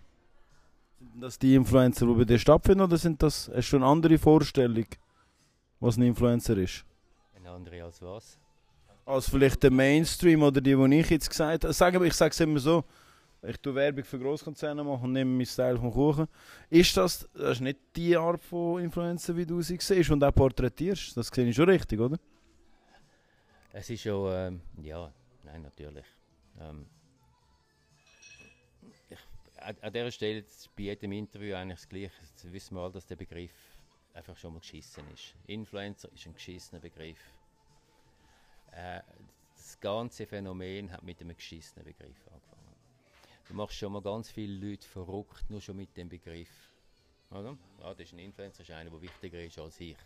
[1.00, 4.18] Sind das die Influencer, die bei dir stattfinden, oder sind das, hast du eine andere
[4.18, 4.86] Vorstellung,
[5.80, 6.86] was ein Influencer ist?
[7.36, 8.40] Eine andere als was?
[9.10, 11.74] als vielleicht der Mainstream oder die, die ich jetzt gesagt habe.
[11.74, 12.84] Sagen wir, ich sage es immer so,
[13.42, 16.28] ich tue Werbung für Großkonzerne machen und nehme meinen Style vom Kuchen.
[16.70, 20.34] Ist das, das ist nicht die Art von Influencer, wie du sie siehst und auch
[20.34, 21.18] porträtierst?
[21.18, 22.18] Das sehe ich schon richtig, oder?
[23.72, 26.06] Es ist schon, ähm, ja, nein, natürlich.
[26.60, 26.88] Ähm,
[29.10, 29.18] ich,
[29.58, 30.44] an, an dieser Stelle
[30.76, 32.12] bei jedem Interview eigentlich das Gleiche.
[32.22, 33.54] Jetzt wissen wir alle, dass der Begriff
[34.14, 35.36] einfach schon mal geschissen ist.
[35.46, 37.20] Influencer ist ein geschissener Begriff
[38.72, 39.02] äh,
[39.56, 42.76] das ganze Phänomen hat mit einem geschissenen Begriff angefangen.
[43.48, 46.50] Du machst schon mal ganz viele Leute verrückt, nur schon mit dem Begriff.
[47.32, 47.58] Oder?
[47.80, 49.98] Ja, das ist ein Influencer, ist einer, der wichtiger ist als ich.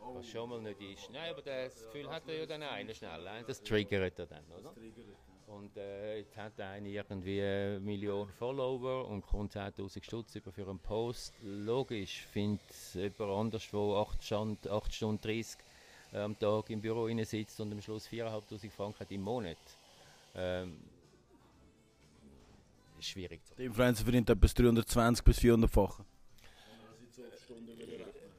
[0.00, 0.14] Oh.
[0.16, 1.10] Was schon mal nicht ist.
[1.10, 3.44] Nein, aber das Gefühl hat er ja dann einer schnell.
[3.46, 4.74] Das triggert er dann, oder?
[5.46, 10.68] Und äh, jetzt hat einer irgendwie eine Million Follower und kommt 10.000 Stutz über für
[10.68, 11.34] einen Post.
[11.42, 12.60] Logisch findet
[12.94, 15.58] jemand anders, der 8 Stunden, 8 Stunden 30
[16.12, 19.56] am Tag im Büro sitzt und am Schluss 4'500 Franken hat im Monat.
[20.34, 20.78] Ähm,
[22.98, 23.40] ist schwierig.
[23.56, 26.00] Der Influencer verdient etwas 320 bis 400-fach.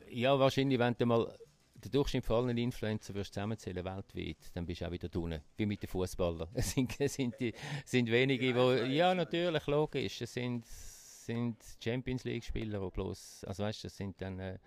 [0.09, 1.39] Ja, wahrscheinlich, wenn du mal
[1.81, 5.65] den Durchschnitt von allen Influencer wirst zusammenzählen weltweit, dann bist du auch wieder drinnen, wie
[5.65, 6.49] mit den Fußballern.
[6.53, 7.53] Es sind, sind, die,
[7.85, 13.83] sind wenige, wo, ja natürlich, logisch, es sind, sind Champions League Spieler, bloß, also weißt,
[13.83, 14.59] das sind dann äh,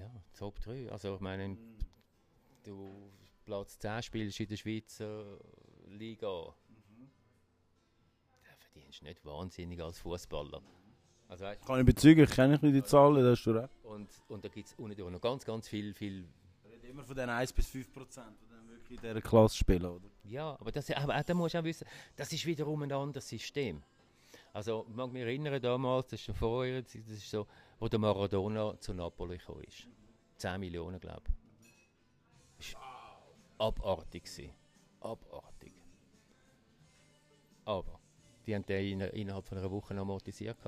[0.00, 0.90] ja, Top 3.
[0.90, 1.78] Also ich meine, mhm.
[2.64, 3.10] du
[3.44, 5.38] Platz 10 spielst in der Schweizer
[5.86, 6.54] Liga.
[6.68, 7.10] Mhm.
[8.30, 10.62] Da verdienst du nicht wahnsinnig als Fußballer.
[11.30, 13.70] Also, weißt, Kann ich bezeugen, ich kenne nicht die Zahlen, das hast du recht.
[13.84, 16.24] Und, und da gibt es noch ganz, ganz viel, viel...
[16.82, 20.08] immer von den 1 bis 5 Prozent, die dann wirklich in dieser Klasse spielen, oder?
[20.24, 23.80] Ja, aber, das, aber da musst du auch wissen, das ist wiederum ein anderes System.
[24.52, 27.46] Also, ich mag mich erinnern damals, das ist schon vorher, das ist so,
[27.78, 29.86] wo der Maradona zu Napoli gekommen ist.
[30.38, 32.72] 10 Millionen, glaube ich.
[32.72, 33.22] Das war
[33.58, 34.24] abartig.
[34.24, 34.52] Gewesen.
[34.98, 35.74] Abartig.
[37.64, 38.00] Aber
[38.44, 40.58] die haben den innerhalb von einer Woche amortisiert.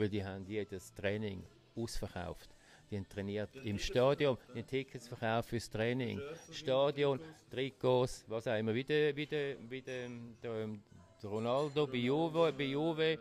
[0.00, 1.44] Weil die haben jedes Training
[1.76, 2.48] ausverkauft.
[2.90, 6.18] Die haben trainiert im Stadion, die Tickets verkauft fürs Training.
[6.50, 8.74] Stadion, Trikots, was auch immer.
[8.74, 9.84] Wie der, wie der, wie
[11.22, 13.18] Ronaldo bei Juve, bei Juve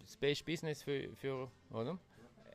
[0.00, 1.98] das beste Business für, für oder?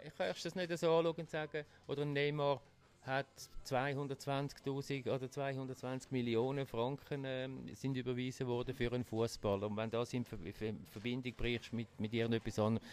[0.04, 2.60] ich kann das nicht so anschauen und sagen, oder Neymar
[3.06, 3.28] hat
[3.66, 9.68] 220.000 oder 220 Millionen Franken äh, sind überwiesen worden für einen Fußballer.
[9.68, 12.88] Und wenn das in Ver Ver Verbindung brichst mit, mit irgendetwas anderem,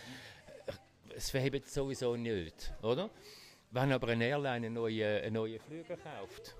[1.14, 3.10] es verhebt sowieso nicht, oder?
[3.70, 6.56] Wenn aber eine Airline einen neuen, einen neuen Flüger kauft,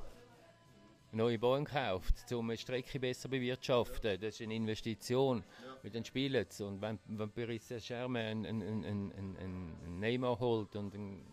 [1.13, 5.43] eine neue Bahn kauft, um eine Strecke besser bewirtschaften, das ist eine Investition.
[5.83, 6.47] Mit den Spielen.
[6.61, 11.25] Und wenn, wenn Paris Saint-Germain einen, einen, einen, einen, Neymar holt und einen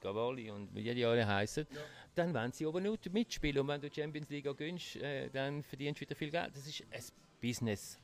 [0.00, 1.80] Cavalli und wie die alle heißen, ja.
[2.14, 3.60] dann wollen sie aber nur mitspielen.
[3.60, 6.56] Und wenn du Champions League gönnst, äh, dann verdienst du wieder viel Geld.
[6.56, 7.02] Das ist ein
[7.40, 8.01] Business.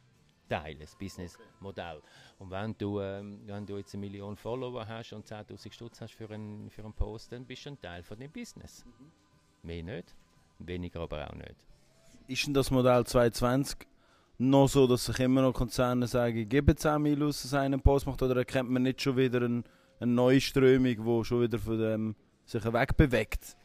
[0.48, 2.00] Teil, ein Businessmodell.
[2.38, 6.14] Und wenn du, ähm, wenn du jetzt eine Million Follower hast und 10'000 Stutz hast
[6.14, 8.84] für einen, für einen Post, dann bist du ein Teil von dem Business.
[9.62, 10.14] Mehr nicht,
[10.58, 11.56] weniger aber auch nicht.
[12.26, 13.86] Ist denn das Modell 220
[14.38, 18.06] noch so, dass sich immer noch Konzerne sagen, geben 10 Mil aus, dass einen Post
[18.06, 19.64] macht, oder erkennt man nicht schon wieder ein,
[19.98, 23.56] eine neue Strömung, die schon wieder von dem sich wegbewegt?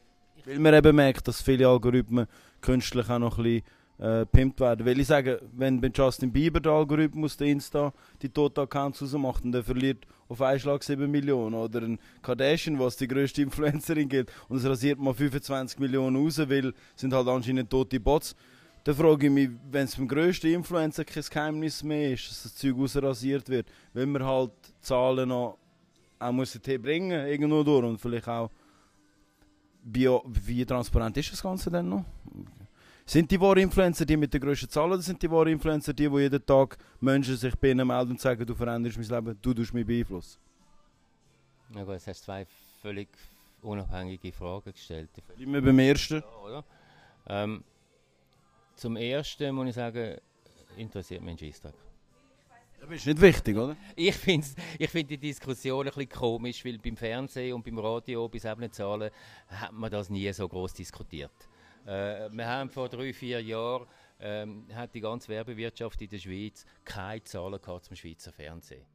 [0.46, 2.28] Weil man eben merkt, dass viele Algorithmen
[2.60, 3.64] künstlich auch noch ein bisschen
[4.00, 4.86] äh, pimpt werden.
[4.86, 9.44] Weil ich sage, wenn bei Justin Bieber der Algorithmus der Insta die Total Accounts rausmacht
[9.44, 14.10] und der verliert auf einen Schlag 7 Millionen oder ein Kardashian, was die größte Influencerin
[14.10, 18.36] gilt, und es rasiert mal 25 Millionen raus, weil sind halt anscheinend tote Bots.
[18.84, 22.56] Dann frage ich mich, wenn es beim grössten Influencer kein Geheimnis mehr ist, dass das
[22.56, 24.52] Zeug rausrasiert wird, wenn man halt
[24.82, 25.58] Zahlen noch
[26.20, 28.50] auch muss bringen, irgendwo durch und vielleicht auch
[29.84, 32.06] wie, wie transparent ist das Ganze denn noch?
[33.06, 36.10] Sind die wahren Influencer die mit den grössten Zahlen oder sind die wahren Influencer die,
[36.10, 39.54] wo jeden Tag Menschen sich bei ihnen melden und sagen, du veränderst mein Leben, du
[39.54, 40.40] tust mich beeinflussen?
[41.70, 42.46] Na gut, jetzt hast du zwei
[42.82, 43.10] völlig
[43.62, 45.10] unabhängige Fragen gestellt.
[45.38, 46.24] Immer beim ersten.
[46.48, 46.64] Ja?
[47.28, 47.64] Ähm,
[48.76, 50.18] zum ersten muss ich sagen,
[50.78, 51.74] interessiert mich ein Scheissdreck.
[52.82, 53.78] Das ist nicht wichtig, oder?
[53.96, 54.46] Ich finde
[54.78, 58.70] ich find die Diskussion ein bisschen komisch, weil beim Fernsehen und beim Radio, bei selben
[58.72, 59.10] Zahlen,
[59.48, 61.32] hat man das nie so groß diskutiert.
[61.86, 63.88] Äh, wir haben vor drei, vier Jahren
[64.20, 68.86] ähm, hat die ganze Werbewirtschaft in der Schweiz keine Zahlen gehabt zum Schweizer Fernsehen.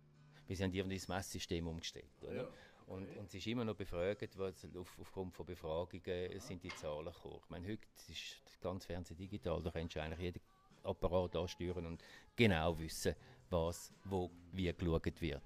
[0.46, 2.08] Wir sind irgendwie das Messsystem umgestellt.
[2.22, 2.48] Ja.
[2.86, 7.12] Und, und es ist immer noch befragt, was auf, aufgrund von Befragungen sind die Zahlen
[7.12, 7.40] gekommen.
[7.44, 10.40] Ich meine, heute ist das ganze Fernsehen digital, da kannst du eigentlich jeden
[10.84, 12.02] Apparat ansteuern und
[12.34, 13.14] genau wissen,
[13.50, 15.42] was, wo, wie geschaut wird.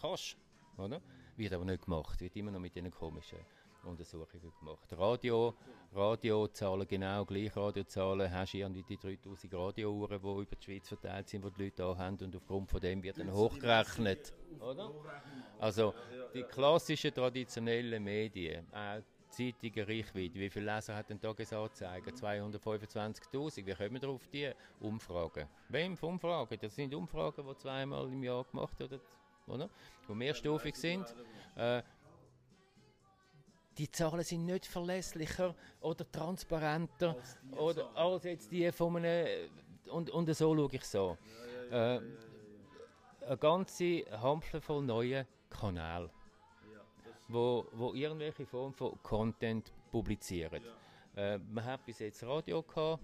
[0.00, 0.38] Kannst,
[0.78, 1.02] oder?
[1.36, 3.38] Wird aber nicht gemacht, wird immer noch mit diesen komischen
[3.84, 4.92] Untersuchungen gemacht.
[4.92, 5.54] Radio,
[5.94, 7.54] Radiozahlen genau gleich.
[7.56, 11.64] Radiozahlen hast du irgendwie die 3000 Radiouhren, die über die Schweiz verteilt sind, die die
[11.64, 14.32] Leute haben und aufgrund von dem wird dann hochgerechnet.
[14.60, 14.90] Oder?
[15.58, 15.94] Also
[16.34, 22.10] die klassischen traditionellen Medien, auch Zeitungen, Reichweite, wie viele Leser hat ein Tagesanzeiger?
[22.10, 23.64] 225'000.
[23.64, 25.46] Wie kommen wir auf die Umfragen?
[25.68, 26.58] Wem Umfragen?
[26.60, 29.00] Das sind Umfragen, die zweimal im Jahr gemacht werden,
[29.46, 29.70] oder?
[30.08, 31.14] Die mehrstufig sind.
[31.56, 31.82] Äh,
[33.78, 39.48] die Zahlen sind nicht verlässlicher oder transparenter als, oder, als jetzt die von einem.
[39.90, 41.16] Und, und so schaue ich so.
[41.70, 42.00] Äh,
[43.26, 46.10] eine ganze Hampel voll neuen Kanälen,
[47.28, 50.62] wo, wo irgendwelche Form von Content publizieren.
[51.16, 53.02] Äh, man hat bis jetzt Radio gehabt.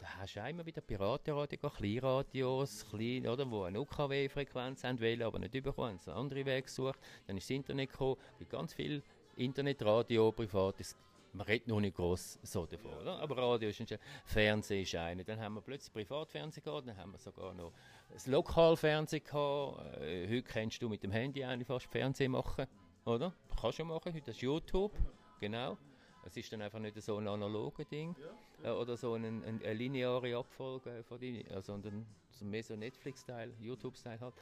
[0.00, 5.40] Da hast du immer wieder Piratenradio, Kleinradios, klein, oder, wo eine UKW-Frequenz haben wollen, aber
[5.40, 7.00] nicht bekommen, haben andere Wege gesucht.
[7.26, 9.02] Dann ist das Internet gekommen, mit ganz viel
[9.38, 10.96] Internetradio, privates,
[11.32, 13.18] man redet noch nicht groß so davon, oder?
[13.20, 15.24] aber Radio ist ein Fernsehen ist eine.
[15.24, 17.72] Dann haben wir plötzlich Privatfernsehen gehabt, dann haben wir sogar noch
[18.10, 20.00] das Lokalfernsehen gehabt.
[20.00, 22.66] Äh, heute kannst du mit dem Handy eigentlich fast Fernsehen machen,
[23.04, 23.32] oder?
[23.60, 24.92] Kannst du machen, heute ist YouTube,
[25.40, 25.78] genau.
[26.24, 28.16] Es ist dann einfach nicht so ein analoges Ding
[28.62, 32.74] äh, oder so eine, eine, eine, lineare Abfolge von die, also sondern so mehr so
[32.76, 34.34] Netflix-Style, YouTube-Style halt.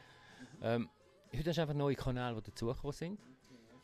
[0.62, 0.88] Ähm,
[1.32, 3.20] heute hast du einfach neue Kanäle, die dazugekommen sind.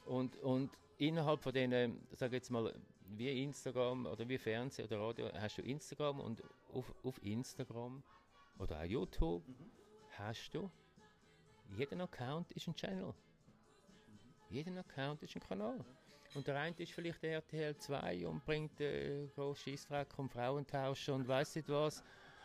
[0.05, 0.71] Und, und
[1.09, 2.73] innerhalb von denen, sage jetzt mal,
[3.17, 8.03] wie Instagram oder wie Fernsehen oder Radio, hast du Instagram und auf, auf Instagram
[8.59, 9.71] oder auch YouTube mhm.
[10.11, 10.71] hast du,
[11.77, 13.15] jeder Account ist ein Channel.
[14.51, 15.85] Jeder Account ist ein Kanal.
[16.35, 21.27] Und der eine ist vielleicht der RTL 2 und bringt äh, Scheissdreck und Frauentausch und
[21.27, 22.03] weiß nicht was.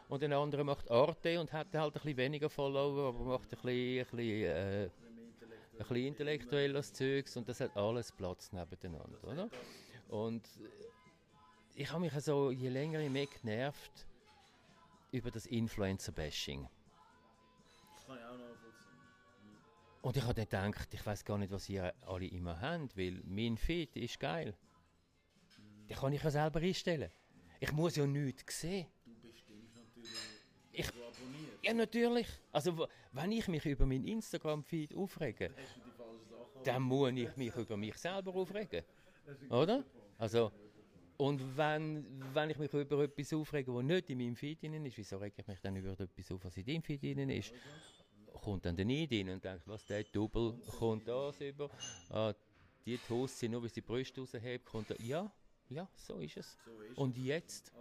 [0.10, 3.60] Und der andere macht Arte und hat halt ein bisschen weniger Follower, aber macht ein
[3.62, 4.90] bisschen, ein bisschen äh,
[5.80, 9.50] ein bisschen intellektuelles Zeugs und das hat alles Platz nebeneinander, oder?
[10.10, 10.48] Und
[11.76, 14.08] ich habe mich also je länger je mehr genervt
[15.12, 16.68] über das Influencer-Bashing.
[18.06, 18.38] kann ich auch
[20.02, 23.22] Und ich habe dann gedacht, ich weiß gar nicht, was ihr alle immer habt, weil
[23.26, 24.56] mein Feed ist geil.
[25.90, 27.12] Den kann ich ja selber einstellen.
[27.60, 28.88] Ich muss ja nichts sehen.
[29.06, 30.12] Du bestimmst natürlich,
[30.72, 30.92] ich,
[31.68, 32.28] ja, natürlich.
[32.52, 35.52] Also, wenn ich mich über meinen Instagram-Feed aufrege,
[36.64, 38.84] dann muss ich mich über mich selber aufregen.
[39.50, 39.86] Oder?
[40.18, 40.52] Also,
[41.18, 44.98] und wenn, wenn ich mich über etwas aufrege, das nicht in meinem Feed drin ist,
[44.98, 47.54] wieso rege ich mich dann über etwas auf, was in deinem Feed drin ist?
[48.34, 51.72] Kommt dann der Neid rein und denkt, was, der Double kommt das über?
[52.10, 52.34] Ah,
[52.86, 55.32] die Hose, nur weil sie die Brüste raushebt, kommt da, ja,
[55.70, 56.58] ja, so ist es.
[56.66, 57.72] So ist und jetzt?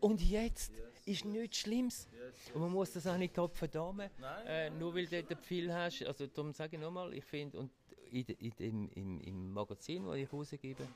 [0.00, 1.06] Und jetzt yes.
[1.06, 2.08] ist nichts Schlimmes.
[2.12, 2.54] Yes.
[2.54, 4.10] Und man muss das auch nicht verdammen,
[4.46, 6.02] äh, nur weil du den Pfeil hast.
[6.04, 7.70] Also darum sage ich nochmal, ich finde, und
[8.10, 10.88] in, in, im, im, im Magazin, das ich rausgebe, mhm.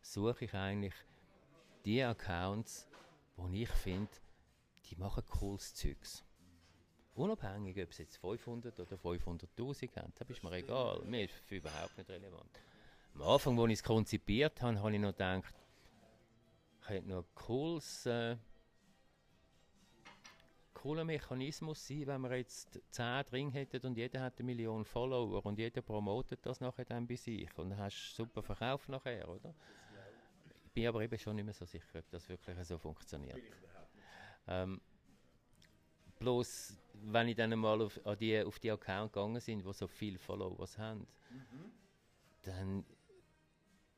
[0.00, 0.94] suche ich eigentlich
[1.84, 2.88] die Accounts,
[3.36, 4.10] wo ich finde,
[4.86, 6.24] die machen cooles Zeugs.
[7.14, 11.02] Unabhängig, ob es jetzt 500 oder 500'000 haben, das ist mir egal.
[11.04, 12.50] Mir ist überhaupt nicht relevant.
[13.14, 15.54] Am Anfang, als ich es konzipiert habe, habe ich noch gedacht,
[16.90, 18.06] hätte noch ein cooles...
[18.06, 18.36] Äh,
[20.80, 25.44] cooler Mechanismus sein, wenn wir jetzt 10 drin hätten und jeder hat eine Million Follower
[25.44, 29.28] und jeder promotet das nachher dann bei sich und dann hast du super Verkauf nachher,
[29.28, 29.54] oder?
[30.64, 33.42] Ich bin aber eben schon nicht mehr so sicher, ob das wirklich so funktioniert.
[34.46, 34.80] Ähm,
[36.18, 40.18] bloß, wenn ich dann mal auf, die, auf die Account gegangen bin, die so viele
[40.18, 41.72] Followers haben, mhm.
[42.42, 42.84] dann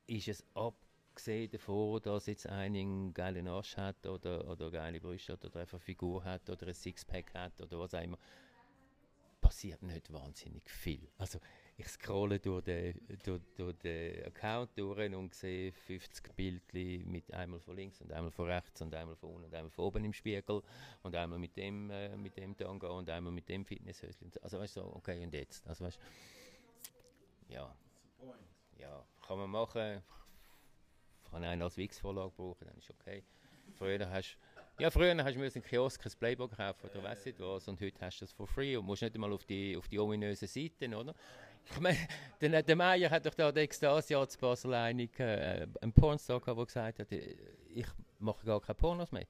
[0.08, 0.74] ist es ab
[1.12, 5.78] abgesehen davon, dass jetzt einer einen geilen Arsch hat oder, oder geile Brüste oder einfach
[5.78, 8.18] eine Figur hat oder ein Sixpack hat oder was auch immer,
[9.40, 11.06] passiert nicht wahnsinnig viel.
[11.18, 11.38] Also
[11.76, 17.60] ich scrolle durch den, durch, durch den Account durch und sehe 50 Bildchen mit einmal
[17.60, 20.14] von links und einmal von rechts und einmal von unten und einmal von oben im
[20.14, 20.62] Spiegel
[21.02, 24.32] und einmal mit dem, äh, mit dem Tanga und einmal mit dem Fitnesshöschen.
[24.40, 25.66] Also weißt du, so, okay und jetzt.
[25.66, 25.98] Also weißt
[27.48, 27.76] ja.
[28.78, 30.02] Ja, kann man machen
[31.32, 33.24] kann einen als Wix-Vorlage brauchen, dann ist okay.
[33.78, 34.38] Früher hast
[34.78, 38.04] ja, früher hast du einen Kiosk ein Playboy kaufen oder weiss nicht was und heute
[38.04, 40.94] hast du das for free und musst nicht einmal auf die, auf die ominösen Seiten,
[40.94, 41.14] oder?
[41.70, 41.98] Ich meine,
[42.40, 46.66] der, Meier hat doch da der Ekstasia zu Basel einig, äh, einen Pornstar gehabt, der
[46.66, 47.36] gesagt hat, äh,
[47.74, 47.86] ich
[48.18, 49.26] mache gar keine Pornos mehr.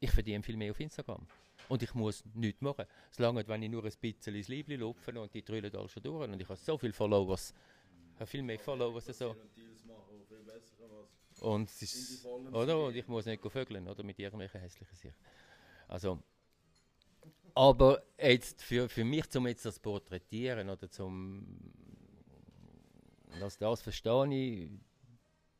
[0.00, 1.26] Ich verdiene viel mehr auf Instagram.
[1.68, 2.86] Und ich muss nichts machen.
[3.10, 6.28] Solange, wenn ich nur ein bisschen ins Liebling lupfe und die trüllen alle schon durch
[6.28, 7.52] und ich habe so viele Followers,
[8.16, 9.36] habe viel mehr Followers als so.
[11.42, 12.84] Und es ist, oder?
[12.84, 14.02] Und ich muss nicht vögeln, oder?
[14.04, 15.14] Mit irgendwelchen hässlichen Sachen.
[15.88, 16.22] Also,
[17.54, 21.46] aber jetzt für, für mich, um jetzt das porträtieren oder zum
[23.40, 24.70] dass das verstehe ich,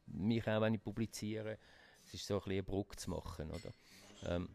[0.06, 1.58] mich auch, wenn ich publiziere,
[2.06, 3.72] es ist so ein bisschen eine Brücke zu machen, oder?
[4.26, 4.48] Ähm,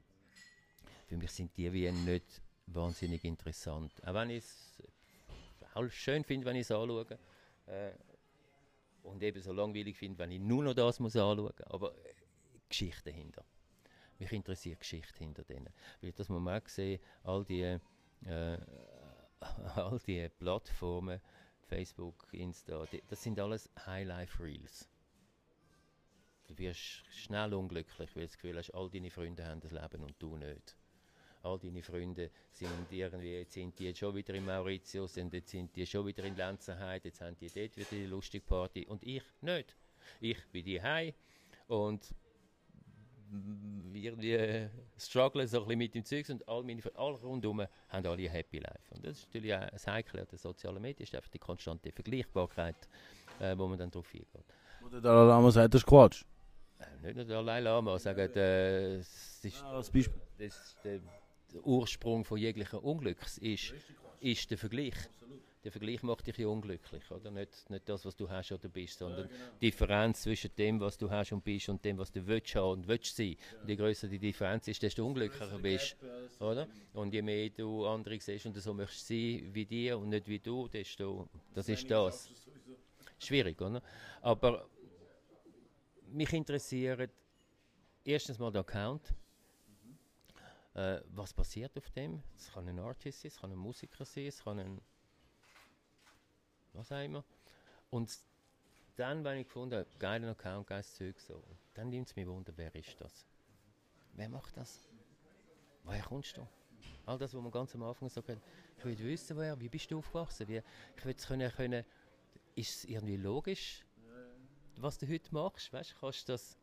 [1.07, 3.91] für mich sind die wie nicht wahnsinnig interessant.
[4.05, 4.83] Auch wenn ich es
[5.73, 7.17] auch schön finde, wenn ich es anschaue.
[7.65, 7.91] Äh,
[9.07, 11.61] und eben so langweilig finde, wenn ich nur noch das muss anschauen muss.
[11.61, 12.13] Aber äh,
[12.69, 13.45] Geschichte dahinter.
[14.19, 15.69] Mich interessiert Geschichte hinter denen.
[16.01, 17.79] Weil das man auch sehen, all die, äh,
[19.75, 21.21] all die Plattformen,
[21.67, 24.89] Facebook, Insta, die, das sind alles Highlife-Reels.
[26.47, 30.03] Du wirst schnell unglücklich, weil du das Gefühl hast, all deine Freunde haben das Leben
[30.03, 30.77] und du nicht
[31.43, 35.49] all deine Freunde sind irgendwie, jetzt sind die jetzt schon wieder in Mauritius und jetzt
[35.49, 39.03] sind die schon wieder in Lenzerheide, jetzt haben die dort wieder die lustige Party und
[39.03, 39.75] ich nicht.
[40.19, 41.13] Ich bin die heim
[41.67, 42.13] und
[43.93, 48.05] irgendwie äh, struggle so ein bisschen mit dem Zeugs und all meine alle rundherum haben
[48.05, 48.93] alle ein Happy Life.
[48.95, 52.75] Und das ist natürlich auch ein Heikel der sozialen Medien, ist einfach die konstante Vergleichbarkeit,
[53.39, 54.45] äh, wo man dann drauf eingeht.
[54.81, 56.23] Wo der Dalai Lama sagt, das ist Quatsch.
[56.79, 60.21] Äh, nicht nur der Dalai Lama, sagen, äh, es ist, ah, als Beispiel.
[60.37, 60.99] Das, der,
[61.57, 63.73] der Ursprung von jeglichen Unglücks ist,
[64.19, 64.95] ist der Vergleich.
[65.63, 67.29] Der Vergleich macht dich ja unglücklich, oder?
[67.29, 69.57] Nicht, nicht das, was du hast oder bist, sondern ja, genau.
[69.59, 72.79] die Differenz zwischen dem, was du hast und bist und dem, was du willst haben
[72.79, 73.35] und willst sein.
[73.35, 73.61] Ja.
[73.61, 75.97] Und je größer die Differenz ist, desto unglücklicher bist,
[76.39, 76.67] oder?
[76.93, 80.39] Und je mehr du andere siehst und so möchtest sein wie die und nicht wie
[80.39, 82.29] du, desto, das ist das.
[83.19, 83.81] Schwierig, oder?
[84.21, 84.69] Aber
[86.05, 87.11] mich interessiert
[88.05, 89.13] erstens mal der Account
[90.77, 92.21] äh, was passiert auf dem?
[92.35, 94.79] Es kann ein Artist sein, es kann ein Musiker sein, es kann ein.
[96.73, 97.25] was auch immer.
[97.89, 98.17] Und
[98.95, 102.53] dann, wenn ich gefunden habe, geiler Account, geiles Zeug, so, dann nimmt es mich wunder,
[102.55, 103.25] wer ist das?
[104.13, 104.87] Wer macht das?
[105.83, 106.47] Woher kommst du?
[107.05, 108.29] All das, was man ganz am Anfang sagt,
[108.77, 110.47] ich will wissen, woher, wie bist du aufgewachsen?
[110.47, 110.61] Wie,
[110.95, 111.85] ich will können, können,
[112.55, 113.83] ist es irgendwie logisch,
[114.75, 115.73] was du heute machst?
[115.73, 116.57] Weißt, kannst du das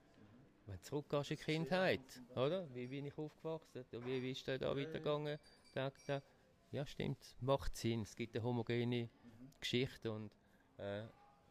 [0.66, 2.66] wenn du zurückgehst in die Kindheit, oder?
[2.74, 3.84] Wie bin ich aufgewachsen?
[3.90, 5.38] Wie, wie ist der da weitergegangen?
[5.74, 6.22] Da, da.
[6.72, 7.36] Ja, stimmt.
[7.40, 8.02] Macht Sinn.
[8.02, 9.08] Es gibt eine homogene
[9.60, 10.32] Geschichte und,
[10.78, 11.04] äh,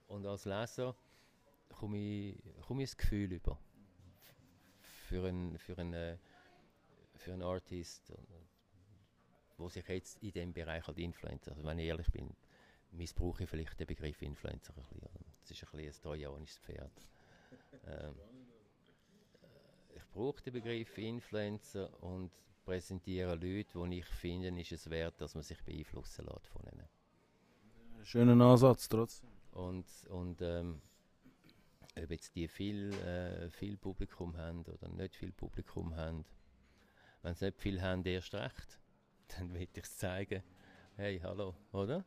[0.07, 0.95] und als Leser
[1.69, 2.37] komme ich,
[2.67, 3.59] komm ich ein Gefühl über.
[4.81, 6.17] Für einen, für einen, äh,
[7.15, 8.11] für einen Artist,
[9.57, 12.35] wo sich jetzt in dem Bereich halt Influencer, also wenn ich ehrlich bin,
[12.91, 14.99] missbrauche ich vielleicht den Begriff Influencer ein bisschen.
[15.41, 16.91] Das ist ein bisschen ein trojanisches Pferd.
[17.85, 18.15] Ähm,
[20.13, 22.31] brauche den Begriff Influencer und
[22.65, 26.87] präsentiere Leute, die ich finde, ist es wert, dass man sich beeinflussen lässt von ihnen.
[28.03, 29.29] Schöner Ansatz trotzdem.
[29.51, 30.81] Und, und ähm,
[32.01, 36.25] ob jetzt die viel, äh, viel Publikum haben oder nicht viel Publikum haben,
[37.21, 38.79] wenn sie nicht viel haben, erst recht,
[39.37, 40.43] dann will ich es zeigen.
[40.95, 42.03] Hey, hallo, oder?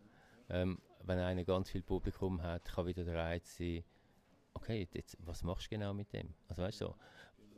[0.48, 3.84] Ähm, wenn einer ganz viel Publikum hat, kann wieder der Reiz sein,
[4.54, 6.34] okay, jetzt, was machst du genau mit dem?
[6.48, 6.96] Also weißt du, so,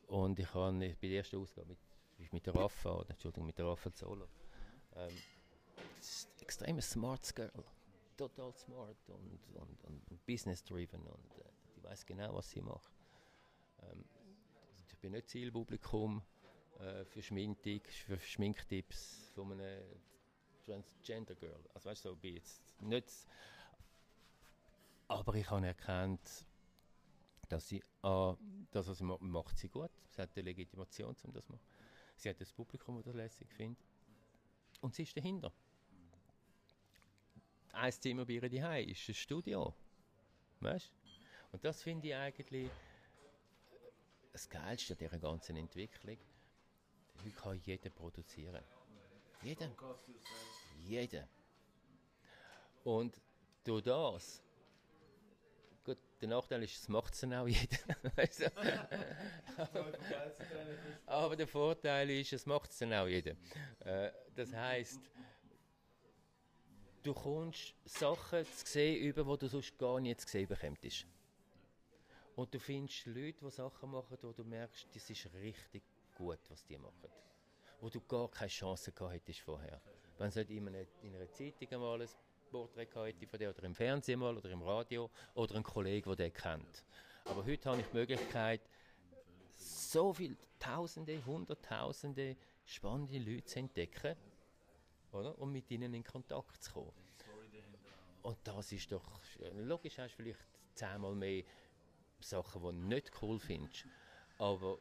[0.09, 1.77] und ich habe bei der ersten Ausgabe
[2.19, 4.29] mit, mit der Rafa, oder, Entschuldigung, mit der Rafa Zolo,
[4.97, 5.17] Ähm,
[6.41, 7.65] extrem smart Girl.
[8.17, 11.45] Total smart und, und, und business-driven und äh,
[11.77, 12.93] die weiß genau, was sie macht.
[13.83, 14.05] Ähm,
[14.89, 16.23] ich bin nicht Zielpublikum
[16.81, 19.83] äh, für Schminktipps, für Schminktipps von einer
[20.65, 21.65] Transgender Girl.
[21.75, 23.09] Also weißt du, so bin jetzt nicht.
[25.07, 26.45] Aber ich habe erkannt,
[27.49, 28.35] dass sie äh,
[28.71, 29.91] das, was sie macht, macht sie gut.
[30.11, 31.65] Sie hat die Legitimation, um das zu machen.
[32.17, 33.85] Sie hat das Publikum, das das lässig findet.
[34.81, 35.53] Und sie ist dahinter.
[37.73, 39.75] Ein Zimmer bei ihr daheim ist ein Studio.
[40.61, 40.93] Weißt
[41.53, 42.71] Und das finde ich eigentlich
[44.33, 46.19] das Geilste an dieser ganzen Entwicklung.
[47.23, 48.65] Heute kann jeder produzieren.
[49.43, 49.71] Jeder.
[50.85, 51.29] Jeder.
[52.85, 53.21] Und
[53.65, 54.43] durch das,
[55.89, 57.79] gut, der Nachteil ist, es macht es dann auch jeder.
[61.07, 63.35] Aber der Vorteil ist, es macht es dann auch jeder.
[63.81, 65.01] Äh, das heisst,
[67.03, 71.07] du kommst Sachen zu sehen, über die du sonst gar nicht zu sehen bekommst.
[72.37, 75.83] Und du findest Leute, die Sachen machen, wo du merkst, das ist richtig
[76.15, 77.09] gut, was die machen.
[77.81, 79.81] Wo du gar keine Chance gehabt hättest vorher.
[80.19, 82.09] Wenn es in einer, in einer Zeitung mal ein
[82.51, 86.31] Porträt hätte von dir oder im Fernsehen mal oder im Radio oder ein Kollege, der
[86.31, 86.85] den kennt.
[87.25, 88.61] Aber heute habe ich die Möglichkeit,
[89.57, 94.17] so viele Tausende, Hunderttausende spannende Leute zu entdecken
[95.13, 95.39] oder?
[95.39, 96.93] und mit ihnen in Kontakt zu kommen.
[98.23, 99.21] Und das ist doch,
[99.55, 100.45] logisch hast du vielleicht
[100.75, 101.45] zehnmal mehr
[102.21, 103.87] Sachen, die du nicht cool findest,
[104.39, 104.79] aber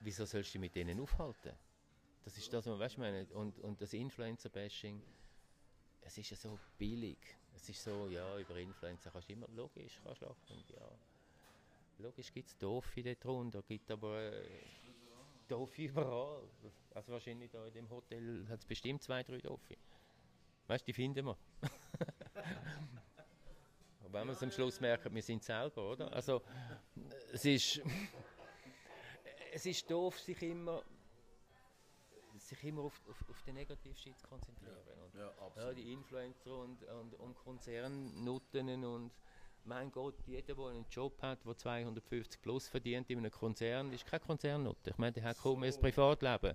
[0.00, 1.52] wieso sollst du dich mit denen aufhalten?
[2.24, 5.02] Das ist das, was weißt, meine, und, und das Influencer-Bashing,
[6.06, 7.18] es ist ja so billig.
[7.54, 10.88] Es ist so, ja, über Influencer kannst du immer, logisch, kannst lachen, ja.
[11.98, 14.48] Logisch gibt es Doofe dort drunter, gibt aber äh,
[15.48, 16.42] Doofe überall.
[16.94, 19.76] Also wahrscheinlich da in dem Hotel hat es bestimmt zwei, drei Doofe.
[20.66, 21.36] Weißt du, die finden wir.
[24.04, 26.12] Und wenn wir es am Schluss merken, wir sind selber, oder?
[26.12, 26.42] Also,
[27.32, 27.80] es ist,
[29.52, 30.82] es ist doof, sich immer,
[32.46, 34.76] sich immer auf, auf, auf den Negativshit zu konzentrieren.
[35.04, 39.12] Und, Ja, ja, die Influencer und, und, und Konzernnutten und
[39.64, 44.06] mein Gott, jeder, der einen Job hat, der 250 plus verdient in einem Konzern, ist
[44.06, 44.90] kein Konzernnutte.
[44.90, 46.54] Ich meine, der hat kaum mehr das Privatleben.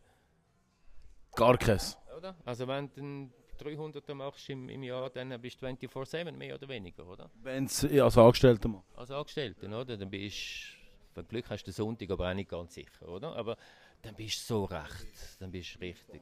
[1.35, 1.97] Gar keins.
[2.17, 2.35] Oder?
[2.45, 6.67] Also wenn du einen 300er machst im, im Jahr, dann bist du 24-7 mehr oder
[6.67, 7.29] weniger, oder?
[7.35, 8.85] Wenn es als Angestellter macht.
[8.95, 9.97] Als Angestellten, oder?
[9.97, 13.35] Dann bist du, wenn du Glück hast, den Sonntag, aber auch nicht ganz sicher, oder?
[13.35, 13.57] Aber
[14.01, 16.21] dann bist du so recht, dann bist du richtig,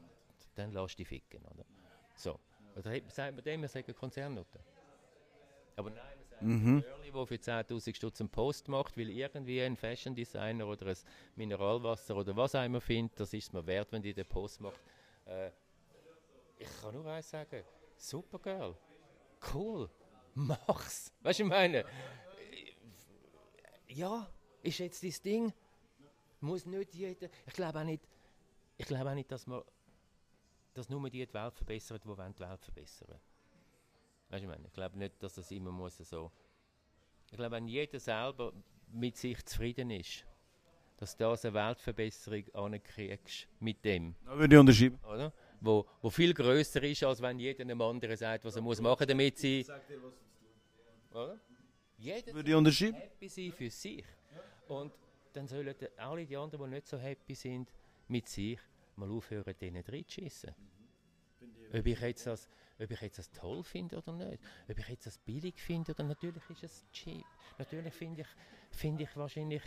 [0.54, 1.64] dann lass dich ficken, oder?
[2.14, 2.38] So.
[2.74, 4.60] Oder sagt man dem, wir sagen Konzernnutte.
[5.76, 6.80] Aber nein, wir sagen Mhm.
[6.82, 10.96] Girlie, der für 10'000 Stutz einen Post macht, weil irgendwie ein Fashion Designer oder ein
[11.36, 14.60] Mineralwasser oder was auch immer findet, das ist es mir wert, wenn die den Post
[14.60, 14.80] macht.
[15.26, 15.50] Äh,
[16.58, 17.62] ich kann nur eins sagen,
[17.96, 18.76] super Girl,
[19.52, 19.90] cool,
[20.34, 21.12] mach's.
[21.22, 21.84] Weißt du, ich meine,
[23.88, 24.28] ja,
[24.62, 25.52] ist jetzt dein Ding,
[26.40, 28.02] muss nicht jeder, ich glaube auch nicht,
[28.76, 29.62] ich glaube auch nicht, dass man,
[30.74, 33.18] dass nur die die Welt verbessern, die wollen die Welt verbessern.
[34.28, 36.30] Weißt du, ich meine, ich glaube nicht, dass das immer muss so,
[37.30, 38.52] ich glaube, wenn jeder selber
[38.92, 40.24] mit sich zufrieden ist,
[40.96, 44.98] dass du das eine Weltverbesserung ankriegst mit dem, Da würde ich unterschreiben.
[45.04, 45.32] oder?
[45.62, 49.06] Wo, wo viel größer ist, als wenn jeder einem anderen sagt, was er muss machen,
[49.06, 49.64] damit sie,
[51.12, 51.38] oder?
[51.98, 52.94] Jeder Würde ich unterschreiben.
[52.96, 54.04] happy sein für sich.
[54.68, 54.92] Und
[55.32, 57.72] dann sollen die- alle die anderen, die nicht so happy sind
[58.08, 58.58] mit sich,
[58.96, 60.54] mal aufhören, denen reinzuschissen.
[61.72, 65.06] Ob ich, jetzt das, ob ich jetzt das toll finde oder nicht, ob ich jetzt
[65.06, 67.24] das billig finde oder natürlich ist es cheap.
[67.58, 68.28] Natürlich finde ich,
[68.76, 69.62] finde ich wahrscheinlich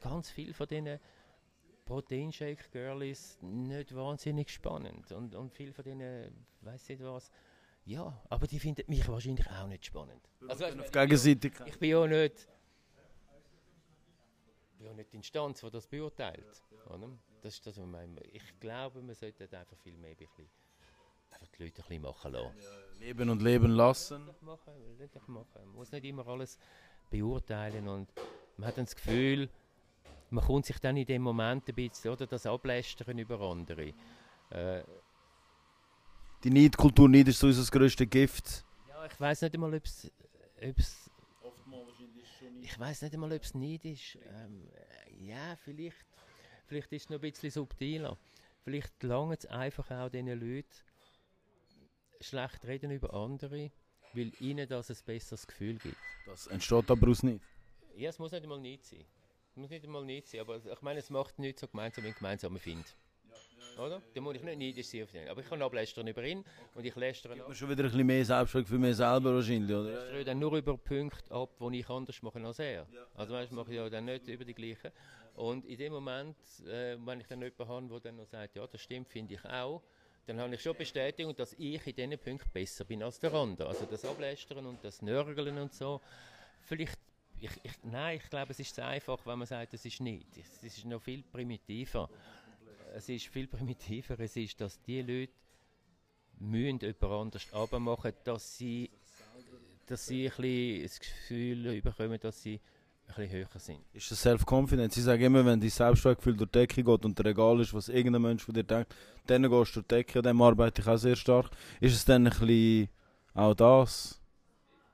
[0.00, 0.98] ganz viel von diesen
[1.84, 7.30] Proteinshake Girlies nicht wahnsinnig spannend und, und viel von denen, weiß nicht was,
[7.84, 10.20] ja, aber die finden mich wahrscheinlich auch nicht spannend.
[10.48, 11.68] Also, Auf Gegenseitigkeit.
[11.68, 12.48] ich bin ja nicht,
[14.86, 16.62] ja nicht die Instanz, die das beurteilt.
[16.88, 17.10] Oder?
[17.42, 18.20] Das ist das, was ich meine.
[18.32, 20.48] Ich glaube, man sollte einfach viel mehr ein bisschen,
[21.30, 22.54] einfach die Leute ein bisschen machen lassen.
[22.98, 24.26] Leben und leben lassen.
[24.26, 24.72] Doch machen,
[25.26, 25.48] machen.
[25.54, 26.58] Man muss nicht immer alles
[27.10, 28.08] beurteilen und
[28.56, 29.48] man hat dann das Gefühl,
[30.30, 33.92] man kommt sich dann in dem Moment ein bisschen, oder, das Ablästern über andere.
[34.50, 34.82] Äh,
[36.42, 38.64] Die Neidkultur, Neid ist so unser grösstes Gift.
[38.88, 41.05] ja, ich weiß nicht einmal, ob es
[42.62, 44.18] Ich weiß nicht einmal, ob es nicht ist.
[44.26, 45.96] Ähm, äh, ja, vielleicht,
[46.66, 48.18] vielleicht ist es noch ein bisschen subtiler.
[48.64, 50.68] Vielleicht langt es einfach auch diesen Leuten
[52.20, 53.70] schlecht reden über andere,
[54.12, 55.96] weil ihnen das ein besseres Gefühl gibt.
[56.24, 57.44] Das entsteht aber aus nicht.
[57.94, 59.04] Ja, es muss nicht einmal nicht sein.
[59.50, 62.12] Es muss nicht einmal nicht sein, aber ich meine, es macht nichts so gemeinsam, wie
[62.12, 62.96] gemeinsam findet.
[63.78, 64.00] Oder?
[64.14, 65.28] Dann muss ich nicht neidisch sein auf den.
[65.28, 67.54] Aber ich kann ablästern über ihn und ich lästere noch.
[67.54, 69.88] schon wieder ein bisschen mehr Selbstschlag für mich selber wahrscheinlich, oder?
[69.90, 72.86] Ich lästere dann nur über Punkte ab, die ich anders mache als er.
[73.14, 74.90] Also weißt, mache ich ja dann nicht über die gleichen.
[75.34, 78.66] Und in dem Moment, äh, wenn ich dann jemanden habe, der dann noch sagt, ja,
[78.66, 79.82] das stimmt, finde ich auch,
[80.24, 83.68] dann habe ich schon Bestätigung, dass ich in diesen Punkten besser bin als der andere.
[83.68, 86.00] Also das Ablästern und das Nörgeln und so.
[86.62, 86.98] Vielleicht,
[87.38, 90.26] ich, ich, nein, ich glaube, es ist zu einfach, wenn man sagt, es ist nicht.
[90.38, 92.08] Es ist noch viel primitiver
[92.96, 94.18] es ist viel primitiver.
[94.18, 95.32] Es ist, dass die Leute
[96.38, 98.90] müssen jemand anders abmachen, dass sie,
[99.86, 102.60] dass sie ein bisschen das Gefühl bekommen, dass sie
[103.08, 103.80] ein bisschen höher sind.
[103.92, 104.94] Ist das Self-Confidence?
[104.94, 107.88] Sie sagen immer, wenn dein Selbstwertgefühl durch die Decke geht und der Regal ist, was
[107.88, 108.94] irgendein Mensch von dir denkt,
[109.26, 111.50] dann gehst du durch die Decke, an dem arbeite ich auch sehr stark.
[111.80, 112.88] Ist es dann ein bisschen
[113.34, 114.20] auch das?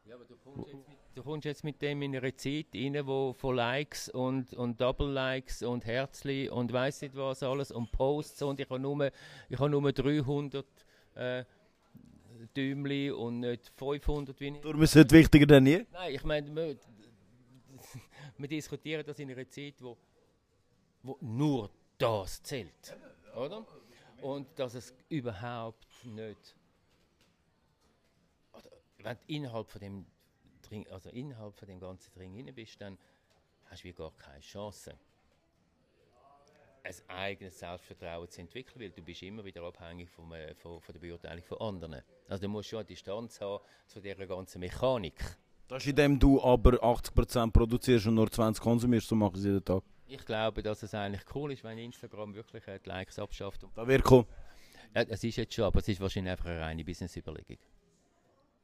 [0.04, 3.32] Ja, aber du kommst jetzt du kommst jetzt mit dem in eine Zeit rein, wo
[3.32, 8.60] von Likes und, und Double-Likes und Herzli und weiss nicht was alles und Posts und
[8.60, 9.10] ich habe nur,
[9.48, 10.66] ich habe nur 300
[11.14, 11.44] äh,
[12.56, 14.60] Däumli und nicht 500 wie.
[14.60, 15.86] Darum ist es wichtiger denn je?
[15.92, 16.76] Nein, ich meine, wir,
[18.38, 19.96] wir, diskutieren das in einer Zeit, wo,
[21.02, 22.96] wo nur das zählt,
[23.36, 23.64] oder?
[24.20, 26.56] Und dass es überhaupt nicht
[28.52, 30.06] oder wenn innerhalb von dem
[30.72, 32.98] drin, also innerhalb von dem ganzen Dring rein bist, dann
[33.66, 34.94] hast du wie gar keine Chance,
[36.84, 40.92] ein eigenes Selbstvertrauen zu entwickeln, weil du bist immer wieder abhängig vom, äh, von, von
[40.92, 42.02] der Beurteilung von anderen.
[42.28, 45.14] Also du musst schon eine Distanz haben zu dieser ganzen Mechanik.
[45.68, 49.44] Das ist, indem du aber 80% produzierst und nur 20% konsumierst, so machst du es
[49.44, 49.84] jeden Tag.
[50.06, 53.64] Ich glaube, dass es eigentlich cool ist, wenn Instagram wirklich äh, die Likes abschafft.
[53.74, 54.26] Das wäre cool.
[54.94, 57.56] Ja, es ist jetzt schon, aber es ist wahrscheinlich einfach eine reine Business-Überlegung.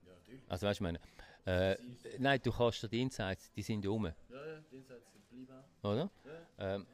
[0.04, 0.12] Ja,
[0.48, 1.00] also weißt du, meine,
[1.47, 1.76] äh,
[2.18, 4.07] nein, du kannst die Insights, die sind um.
[4.07, 5.09] Ja, ja, die Insights
[5.47, 6.11] bleiben Oder?
[6.24, 6.74] Ja.
[6.74, 6.86] Ähm,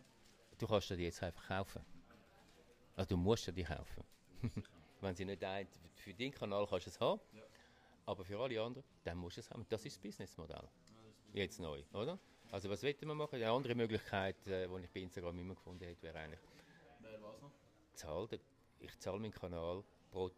[0.58, 1.84] du kannst die jetzt einfach kaufen.
[2.96, 4.04] Also du musst die kaufen.
[5.00, 7.42] Wenn sie nicht ein, für deinen Kanal kannst du es haben, ja.
[8.06, 9.66] aber für alle anderen, dann musst du es haben.
[9.68, 10.68] Das ist das Businessmodell.
[11.32, 12.18] Jetzt neu, oder?
[12.52, 13.34] Also was wollen wir machen?
[13.34, 16.40] Eine andere Möglichkeit, äh, die ich bei Instagram immer gefunden hätte, wäre eigentlich...
[17.00, 17.50] Wer was noch?
[17.94, 18.28] Zahl,
[18.78, 20.30] ich zahle meinen Kanal pro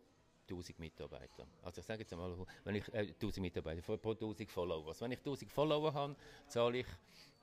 [0.49, 1.47] 1000 Mitarbeiter.
[1.63, 2.35] Also ich sage jetzt einmal,
[2.65, 5.01] wenn ich äh, 1000 Mitarbeiter pro 1000 Followers.
[5.01, 6.17] Wenn ich 1000 Follower habe,
[6.49, 6.87] zahle ich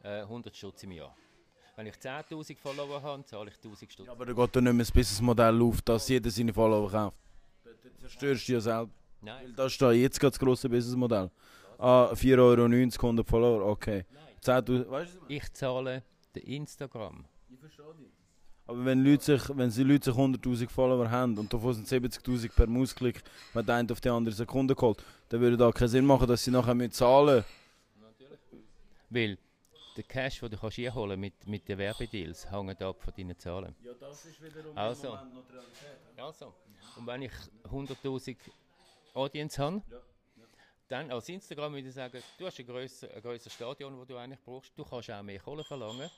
[0.04, 1.16] äh, 100 Stutz im Jahr.
[1.76, 4.06] Wenn ich 10.000 Follower habe, zahle ich 1000 Stutz.
[4.06, 7.18] Ja, aber da geht dann nicht mehr das Businessmodell auf, dass jeder seine Follower kauft.
[7.64, 8.94] Dann zerstörst du ja selbst.
[9.22, 9.46] Nein.
[9.46, 11.32] Weil das ist da jetzt das grosse Businessmodell.
[11.80, 14.06] Ah, 4,90 Euro 100 Follower, okay.
[14.42, 16.04] 10 weißt du, ich zahle
[16.36, 17.26] den Instagram.
[17.50, 18.23] Ich verstehe dich.
[18.66, 22.54] Aber wenn, Leute sich, wenn sie Leute sich 100'000 Follower haben und davon sind 70'000
[22.56, 23.22] per Mausklick,
[23.54, 26.44] wenn der eine auf die andere Sekunde kommt, dann würde da keinen Sinn machen, dass
[26.44, 27.44] sie nachher mit zahlen.
[28.00, 28.40] Natürlich.
[29.10, 29.38] Weil
[29.98, 33.76] der Cash, den du kannst einholen mit, mit den Werbedeals, hängt ab von deinen Zahlen.
[33.84, 36.18] Ja, das ist wiederum also, im Moment noch die Realität.
[36.18, 36.54] Also,
[36.96, 37.34] und wenn ich
[37.70, 38.38] 100'000
[39.14, 39.98] Audience habe, ja.
[40.90, 44.40] Dann als Instagram würde ich sagen, du hast ein grösseres grösser Stadion, das du eigentlich
[44.42, 44.72] brauchst.
[44.78, 46.10] Du kannst auch mehr Kohle verlangen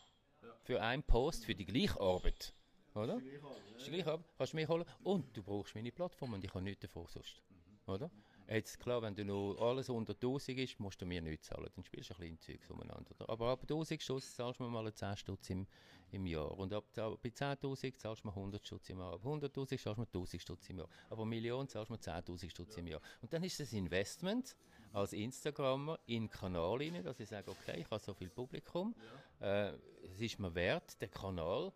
[0.63, 2.53] für einen Post, für die gleiche Arbeit.
[2.93, 3.13] Oder?
[3.13, 3.85] Arbeit, ja.
[3.85, 6.63] die gleiche Arbeit, kannst du mich holen und du brauchst meine Plattform und ich habe
[6.63, 7.41] nichts davon sonst.
[7.49, 7.93] Mhm.
[7.93, 8.11] Oder?
[8.47, 11.67] Jetzt klar, wenn du noch alles unter 1000 ist, musst du mir nichts zahlen.
[11.75, 13.15] Dann spielst du ein bisschen Zeugs umeinander.
[13.27, 15.65] Aber ab 1000 Stutz zahlst du mir mal 10 Stutz im,
[16.11, 16.51] im Jahr.
[16.51, 19.13] Und ab, bei 10.000 zahlst du mir 100 Stutz im Jahr.
[19.13, 20.89] Ab 100.000 zahlst du mir 1000 Stutz im Jahr.
[21.09, 23.01] Aber eine Million zahlst du mir 10.000 Stutz im Jahr.
[23.21, 24.55] Und dann ist das Investment
[24.95, 28.95] als Instagrammer in den Kanal rein, dass ich sage, okay, ich habe so viel Publikum,
[29.41, 29.69] ja.
[29.69, 31.73] äh, es ist mir wert, den Kanal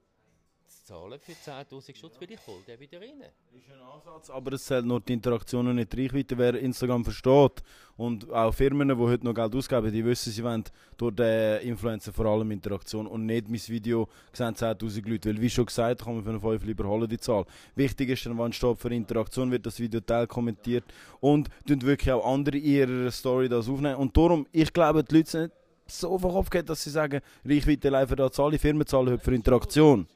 [0.69, 3.21] zu zahlen für 10'000 Schutz, weil ich hole den wieder rein.
[3.55, 6.37] Ist ein Ansatz, aber es zählt nur die Interaktion und nicht die Reichweite.
[6.37, 7.63] Wer Instagram versteht
[7.97, 10.63] und auch Firmen, die heute noch Geld ausgeben, die wissen, sie wollen
[10.97, 15.49] durch den Influencer vor allem Interaktion und nicht mein Video sehen 10'000 Leute, weil wie
[15.49, 17.45] schon gesagt, kann man einen 5 lieber holen, die Zahl.
[17.75, 20.85] Wichtig ist dann, wenn steht für Interaktion, wird das Video teil kommentiert
[21.19, 23.95] und tun wirklich auch andere in ihrer Story das aufnehmen.
[23.95, 25.51] Und darum, ich glaube, die Leute sind
[25.87, 29.23] so auf den Kopf geht, dass sie sagen, Reichweite live da alle Firmen zahlen heute
[29.23, 30.07] für Interaktion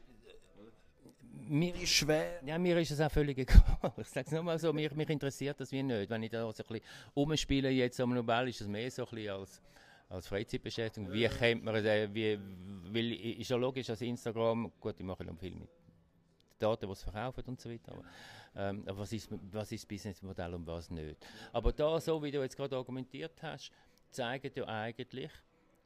[1.47, 2.41] mir ist schwer.
[2.45, 3.63] Ja, mir ist es auch völlig egal.
[3.97, 6.09] Ich sage es nochmal so, mich, mich interessiert das wie nicht.
[6.09, 6.81] Wenn ich da so ein bisschen
[7.13, 9.61] umspiele jetzt am Nobel, ist es mehr so ein bisschen als,
[10.09, 11.11] als Freizeitbeschäftigung.
[11.11, 12.13] Wie kennt man das?
[12.13, 12.39] Wie,
[12.91, 15.69] weil, ist ja logisch, dass Instagram, gut, ich mache noch viel mit
[16.59, 17.91] Daten, die es verkaufen und so weiter.
[17.91, 18.03] Aber,
[18.55, 21.17] ähm, aber was, ist, was ist das Businessmodell und was nicht?
[21.51, 23.71] Aber da, so wie du jetzt gerade argumentiert hast,
[24.11, 25.31] zeigt ja eigentlich,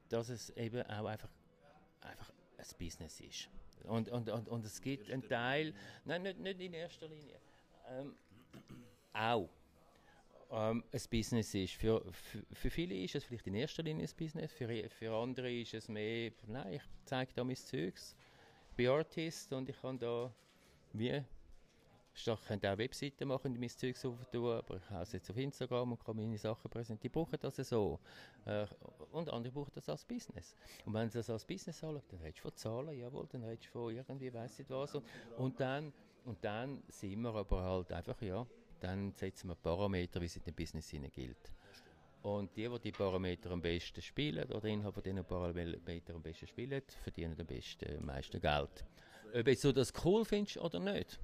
[0.09, 1.29] dass es eben auch einfach,
[2.01, 3.49] einfach ein Business ist.
[3.87, 5.73] Und, und, und, und es gibt einen Teil,
[6.05, 7.39] nein, nicht, nicht in erster Linie,
[7.89, 8.15] ähm,
[9.13, 9.49] auch
[10.51, 11.73] ähm, ein Business ist.
[11.73, 15.51] Für, für, für, viele ist es vielleicht in erster Linie ein Business, für, für andere
[15.51, 18.15] ist es mehr, nein, ich zeige da mein Zeugs,
[18.69, 20.31] ich bin Artist und ich kann da
[20.93, 21.23] wie
[22.17, 25.91] ich könnte auch Webseiten machen und mein Zeug aber ich habe es jetzt auf Instagram
[25.91, 27.01] und kann meine Sachen präsentieren.
[27.01, 27.99] Die brauchen das so.
[28.45, 28.65] Äh,
[29.11, 30.55] und andere brauchen das als Business.
[30.85, 33.67] Und wenn sie das als Business anschauen, dann redest du von Zahlen, jawohl, dann redest
[33.67, 34.95] du von irgendwie, weiss nicht was.
[34.95, 35.05] Und,
[35.37, 35.93] und, dann,
[36.25, 38.45] und dann sind wir aber halt einfach, ja,
[38.79, 41.51] dann setzen wir Parameter, wie es in dem Business gilt.
[42.23, 46.81] Und die, die die Parameter am besten spielen, oder Inhaber, die Parameter am besten spielen,
[47.03, 48.85] verdienen am besten, am meisten Geld.
[49.33, 51.19] Ob du das cool findest oder nicht,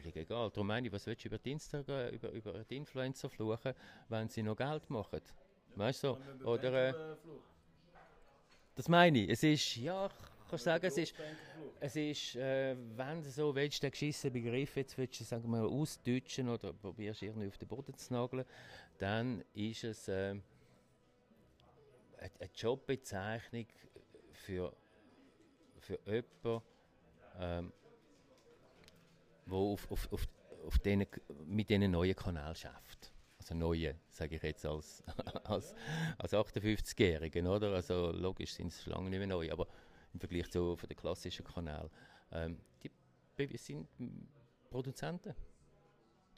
[0.00, 0.50] völlig egal.
[0.50, 3.72] Darum meine ich, was willst du über die, Instagram, über, über die Influencer fluchen,
[4.08, 5.20] wenn sie noch Geld machen?
[5.74, 6.16] Weißt du?
[6.44, 7.16] Oder, äh,
[8.74, 9.30] das meine ich.
[9.30, 11.14] Es ist, ja, ich kann sagen, es ist,
[11.80, 15.64] es ist äh, wenn du so willst, den geschissenen Begriff jetzt willst du, sagen wir
[15.64, 18.44] ausdeutschen oder probierst irgendwie auf den Boden zu nageln,
[18.98, 20.42] dann ist es äh, eine,
[22.18, 23.66] eine Jobbezeichnung
[24.32, 24.72] für,
[25.78, 26.62] für jemanden,
[27.38, 27.72] ähm,
[29.46, 30.28] wo auf, auf, auf,
[30.66, 31.06] auf denen,
[31.46, 33.12] mit diesen neuen Kanälen schafft.
[33.38, 35.02] Also neue, sage ich jetzt als,
[35.44, 35.74] als,
[36.18, 37.72] als 58-Jährigen, oder?
[37.72, 39.68] Also logisch sind es lange nicht mehr neu, aber
[40.12, 41.90] im Vergleich zu den klassischen Kanälen.
[42.32, 42.58] Ähm,
[43.38, 43.86] die sind
[44.70, 45.34] Produzenten.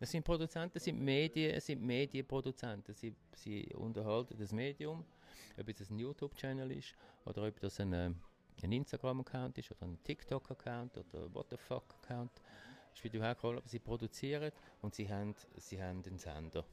[0.01, 2.95] Das sind Produzenten, das sind Medien, es sind Medienproduzenten.
[2.95, 5.05] Sie, sie unterhalten das Medium,
[5.59, 6.95] ob es ein YouTube-Channel ist
[7.25, 8.11] oder ob das ein, äh,
[8.63, 12.31] ein Instagram-Account ist oder ein TikTok-Account oder what the fuck-Account
[12.99, 16.65] ist wie du hergekommen, aber sie produzieren und sie haben, sie haben einen Sender,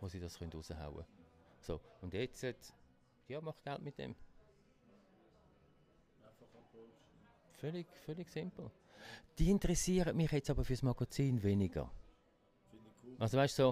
[0.00, 1.06] wo sie das raushauen können.
[1.60, 2.74] So, und jetzt,
[3.28, 4.14] ja, macht Geld mit dem.
[7.52, 8.70] Völlig, völlig simpel.
[9.38, 11.90] Die interessieren mich jetzt aber fürs Magazin weniger.
[13.18, 13.62] Also weißt du,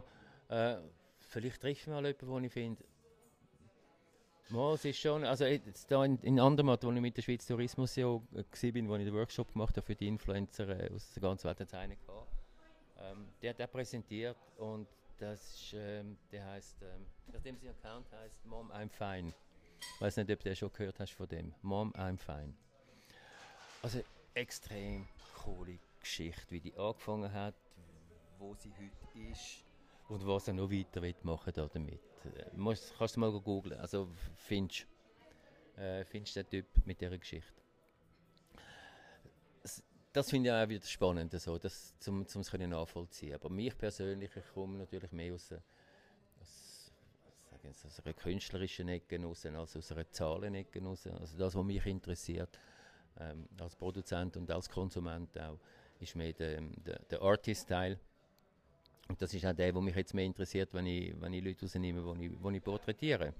[0.49, 0.79] so, äh,
[1.19, 2.85] vielleicht trifft mal jemanden, wo ich finde,
[4.55, 7.97] Es ist schon, also jetzt da in, in Andermatt, wo ich mit der Schweiz Tourismus
[7.97, 11.49] ja war, wo ich den Workshop gemacht habe für die Influencer äh, aus der ganzen
[11.49, 12.29] Welt, hat einen gehabt.
[12.99, 14.87] Ähm, der hat der präsentiert und
[15.19, 19.33] das ist, ähm, der heißt, ähm, nachdem sein Account heißt Mom I'm Fine.
[19.81, 21.55] Ich weiß nicht, ob du schon gehört hast von dem.
[21.63, 22.53] Mom I'm Fine.
[23.81, 24.03] Also
[24.35, 27.55] extrem coole Geschichte, wie die angefangen hat,
[28.39, 29.65] wo sie heute ist
[30.13, 32.01] und was er noch weiter machen da damit.
[32.25, 33.81] Äh, musst, kannst du mal googeln.
[33.81, 34.87] Also findest
[35.77, 37.53] äh, den Typ mit dieser Geschichte.
[40.13, 43.35] Das, finde ich auch wieder spannend, so, das, zum es nachvollziehen.
[43.35, 46.93] Aber mich persönlich, ich komme natürlich mehr aus, aus,
[47.67, 51.07] aus, aus einer künstlerischen Ecke raus, als aus einer Zahlenecke raus.
[51.07, 52.59] Also das, was mich interessiert,
[53.19, 55.59] ähm, als Produzent und als Konsument auch,
[56.01, 57.99] ist mehr der, der, der Artist-Teil
[59.13, 61.61] und das ist auch der, der mich jetzt mehr interessiert, wenn ich, wenn ich Leute
[61.67, 63.35] rausnehme, die ich, ich porträtiere.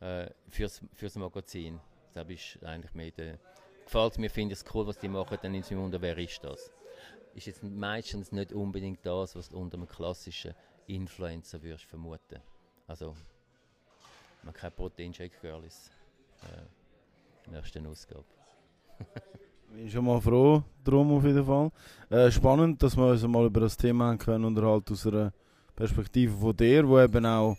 [0.00, 1.78] Äh, fürs, fürs Magazin.
[2.14, 3.38] Das ist eigentlich mehr der,
[3.84, 6.42] gefällt mir, finde ich es cool, was die machen, dann es mich wunder, wer ist
[6.42, 6.72] das?
[7.34, 10.54] Ist jetzt meistens nicht unbedingt das, was du unter einem klassischen
[10.86, 12.40] Influencer würdest vermuten.
[12.86, 13.14] Also,
[14.42, 15.90] man kein Protein-Shake-Girl ist.
[16.44, 18.24] Äh, nächste Ausgabe.
[19.74, 21.68] Ich bin schon mal froh drum auf jeden Fall.
[22.08, 25.32] Äh, spannend, dass wir uns mal über das Thema haben können und halt aus einer
[25.74, 27.56] Perspektive von dir, wo eben auch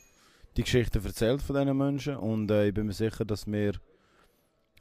[0.56, 3.74] die Geschichte erzählt von diesen Menschen und äh, ich bin mir sicher, dass wir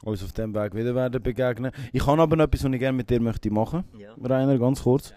[0.03, 1.73] uns auf dem Weg wieder werden begegnen.
[1.91, 4.13] Ich habe aber noch etwas, was ich gerne mit dir möchte machen, ja.
[4.23, 5.13] Rainer, ganz kurz.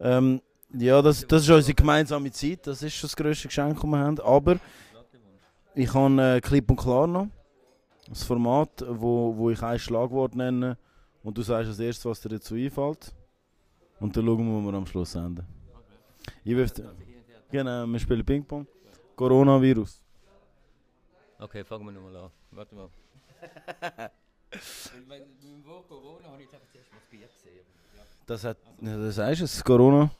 [0.00, 0.42] Ähm,
[0.74, 3.98] ja, das, das ist unsere gemeinsame Zeit, das ist schon das grösste Geschenk, das wir
[3.98, 4.58] haben, aber
[5.74, 7.28] ich habe äh, Clip und Klar noch,
[8.06, 10.76] das Format, wo, wo ich ein Schlagwort nenne,
[11.22, 13.14] und du sagst als erstes, was dir dazu einfällt.
[14.00, 15.46] Und dann schauen wir, wo wir am Schluss enden.
[16.44, 16.72] Ich wirf,
[17.50, 18.66] genau, wir spielen Ping-Pong.
[19.16, 20.02] Coronavirus.
[21.38, 22.30] Okay, fangen wir nochmal an.
[22.50, 22.88] Warte mal.
[25.08, 25.22] Beim
[25.64, 27.64] Wort Corona habe ich zuerst mal das Bier gesehen.
[27.96, 28.02] Ja.
[28.26, 30.10] Das, hat, also, das heißt es, Corona?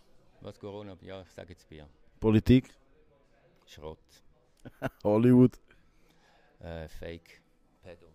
[0.40, 0.96] Was Corona?
[1.02, 1.86] Ja, ich sage jetzt Bier.
[2.18, 2.72] Politik?
[3.66, 3.98] Schrott.
[5.04, 5.58] Hollywood?
[6.60, 7.40] Äh, Fake.
[7.82, 8.06] Pedo.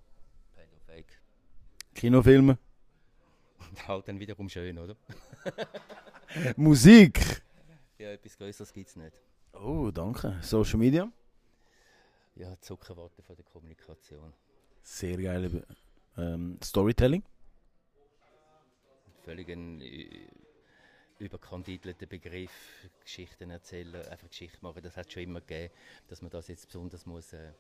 [0.55, 1.21] Pedo, Fake.
[1.93, 2.57] Kinofilme?
[3.85, 4.95] Halt dann wiederum schön, oder?
[6.55, 7.41] Musik?
[7.97, 9.21] Ja, etwas Größeres gibt es nicht.
[9.53, 10.37] Oh, danke.
[10.41, 11.11] Social Media?
[12.35, 14.33] Ja, Zuckerwatte von der Kommunikation.
[14.83, 15.65] Sehr geil.
[16.17, 17.23] Ähm, Storytelling?
[19.23, 19.81] Völlig ein
[21.19, 22.51] überkandidelter Begriff,
[23.03, 25.73] Geschichten erzählen, einfach Geschichte machen, das hat schon immer gegeben,
[26.07, 27.33] dass man das jetzt besonders muss.
[27.33, 27.53] Äh,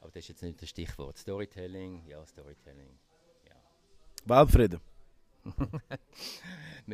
[0.00, 1.16] aber das ist jetzt nicht das Stichwort.
[1.16, 2.98] Storytelling, ja, Storytelling.
[3.48, 3.54] Ja.
[4.24, 4.80] Weltfrieden?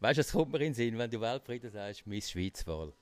[0.00, 2.92] weißt du, es kommt mir in den Sinn, wenn du Weltfrieden sagst, Miss Schweizwahl.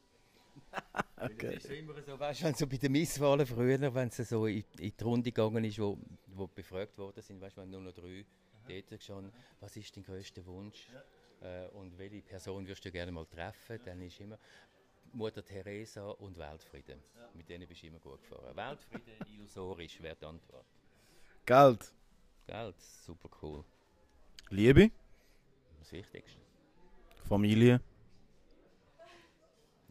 [1.16, 1.54] okay.
[1.54, 4.46] Das ist immer so, weißt du, wenn so bei den Misswahlen früher, wenn es so
[4.46, 7.82] in, in, die Runde gegangen ist, wo, wo befragt worden sind, weißt du, wenn nur
[7.82, 8.24] noch drei
[8.88, 10.88] dort schon, was ist dein größter Wunsch?
[10.92, 11.64] Ja.
[11.64, 13.80] Äh, und welche Person würdest du gerne mal treffen?
[13.84, 14.38] Dann ist immer
[15.12, 17.00] Mutter Teresa und Weltfrieden.
[17.34, 18.54] Mit denen bist du immer gut gefahren.
[18.54, 20.66] Weltfrieden illusorisch wäre die Antwort.
[21.46, 21.92] Geld.
[22.46, 23.64] Geld, super cool.
[24.50, 24.90] Liebe.
[25.78, 26.40] Das Wichtigste.
[27.28, 27.80] Familie.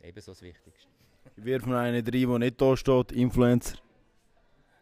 [0.01, 0.89] Ebenso das Wichtigste.
[1.37, 3.13] Wirf mir einen rein, der nicht da steht.
[3.13, 3.77] Influencer.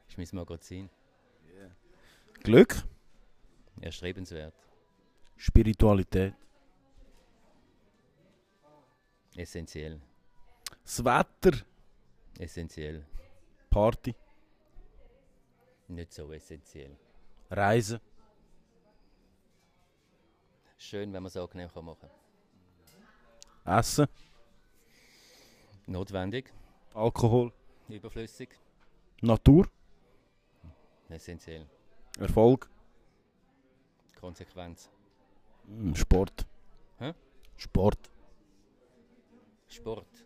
[0.08, 0.90] Ist mein Magazin.
[2.42, 2.84] Glück.
[3.82, 4.56] Erstrebenswert.
[5.36, 6.34] Spiritualität.
[9.36, 10.02] Essentiell.
[10.84, 11.58] Das Wetter.
[12.40, 13.06] Essentiell.
[13.70, 14.16] Party.
[15.90, 16.98] Nicht so essentiell.
[17.52, 18.00] Reisen.
[20.78, 22.10] Schön, wenn man es angenehm kann machen
[23.66, 24.08] Essen.
[25.88, 26.54] Notwendig.
[26.94, 27.52] Alkohol.
[27.90, 28.50] Überflüssig.
[29.22, 29.68] Natur.
[31.10, 31.66] Essentiell.
[32.20, 32.70] Erfolg.
[34.20, 34.90] Konsequenz.
[35.66, 36.46] Mm, Sport.
[37.00, 37.14] Hä?
[37.58, 38.10] Sport.
[39.68, 40.26] Sport.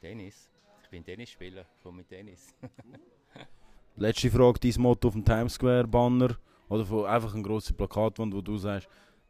[0.00, 0.50] Tennis.
[0.82, 1.64] Ich bin Tennisspieler.
[1.82, 2.54] Komm mit Tennis.
[3.96, 6.36] Letzte Frage, dein Motto auf dem Times Square Banner
[6.68, 8.88] oder von einfach ein grosses Plakatwand, wo du sagst,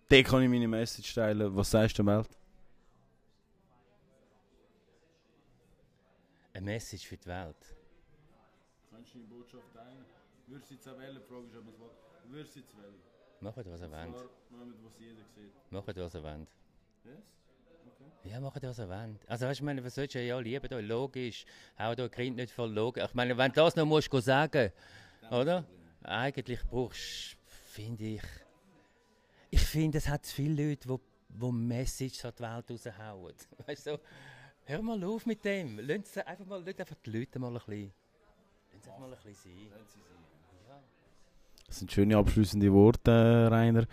[0.08, 1.54] da kann ich meine Message teilen.
[1.54, 2.28] Was sagst du der Welt?
[6.54, 7.56] Eine Message für die Welt.
[8.90, 10.04] Kannst du deine Botschaft teilen?
[10.46, 11.20] Würdest du jetzt auch wählen?
[11.28, 12.94] Frage ist, ob es Würdest du jetzt wählen?
[13.40, 14.30] Macht, was ihr wollt.
[14.84, 15.52] was jeder sieht.
[15.70, 16.48] Macht, was ihr wollt.
[17.04, 17.14] Yes?
[18.24, 19.28] Ja, macht was ihr wollt.
[19.28, 20.68] Also, weißt du, ich meine, was sollst du ja lieben?
[20.68, 21.44] Da, logisch.
[21.78, 23.04] Hau da Kind nicht voll logisch.
[23.04, 24.72] Ich meine, wenn du das noch musst sagen,
[25.30, 25.64] oder?
[26.02, 27.36] Eigentlich brauchst
[27.78, 28.22] finde ich.
[29.50, 30.96] Ich finde, es hat viele Leute, die
[31.28, 33.34] wo Messages an die Welt raushauen.
[33.66, 33.98] Weißt du, so,
[34.64, 35.78] hör mal auf mit dem.
[35.80, 37.92] Lass einfach mal, lass einfach die Leute mal ein bisschen.
[38.72, 39.68] Lass sie mal ein bisschen sein.
[40.68, 40.80] Ja.
[41.66, 43.86] Das sind schöne abschließende Worte, Rainer.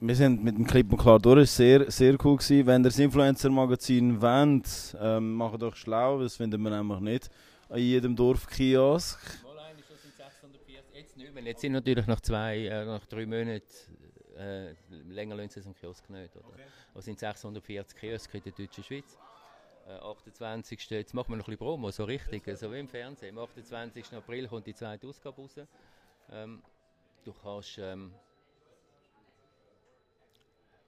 [0.00, 1.42] Wir sind mit dem Clip und klar durch.
[1.42, 2.36] Es war sehr, sehr cool.
[2.36, 2.66] Gewesen.
[2.66, 6.20] Wenn ihr das Influencer-Magazin wollt, ähm, macht euch schlau.
[6.20, 7.30] Das finden wir nämlich nicht
[7.68, 9.20] an jedem Dorfkiosk.
[9.44, 10.91] Mal ein, das sind 640.
[11.02, 11.42] Jetzt nicht mehr.
[11.42, 13.64] Jetzt sind natürlich nach zwei, äh, nach drei Monaten,
[14.36, 16.36] äh, länger lassen sie es im Kiosk nicht.
[16.36, 16.46] Oder?
[16.94, 19.18] Es sind 640 Kioske in der deutschen Schweiz.
[19.86, 20.90] Äh, 28.
[20.90, 23.36] Jetzt machen wir noch ein bisschen Promo, so richtig, so wie im Fernsehen.
[23.36, 24.12] Am 28.
[24.12, 25.56] April kommt die zweite Ausgabe raus.
[26.30, 26.62] Ähm,
[27.24, 27.78] du kannst...
[27.78, 28.12] Ähm,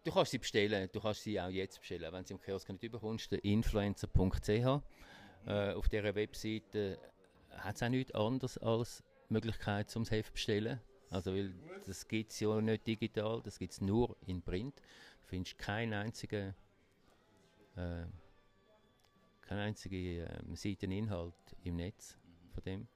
[0.07, 2.83] Du kannst sie bestellen, du kannst sie auch jetzt bestellen, wenn sie im Kiosk nicht
[2.83, 4.51] überkommst, influencer.ch.
[4.51, 6.99] Äh, auf dieser Webseite
[7.57, 9.03] hat es auch nichts anderes als
[9.35, 10.81] Möglichkeit zum Heft bestellen.
[11.11, 11.55] Also weil
[11.87, 14.77] das gibt es ja nicht digital, das gibt es nur in Print.
[15.23, 16.55] Du findest keinen einzigen,
[17.77, 18.05] äh,
[19.43, 22.19] keinen einzigen äh, Seiteninhalt im Netz
[22.53, 22.89] von dem.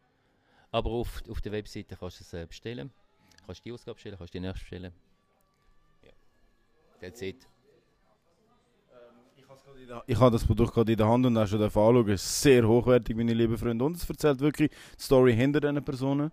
[0.70, 2.90] Aber auf, auf der Webseite kannst du es äh, bestellen.
[3.46, 4.92] Kannst die Ausgabe bestellen, kannst die nächste bestellen.
[6.02, 6.12] Ja.
[7.00, 7.46] That's it.
[10.06, 12.08] Ich habe das Produkt gerade in der Hand und auch schon anschauen.
[12.10, 13.84] Es ist sehr hochwertig, meine lieben Freunde.
[13.84, 16.30] Und es erzählt wirklich die Story hinter diesen Personen.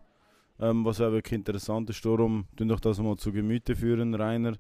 [0.59, 2.03] Ähm, was auch wirklich interessant ist.
[2.05, 4.55] Darum tun doch das mal zu Gemüte führen, Rainer.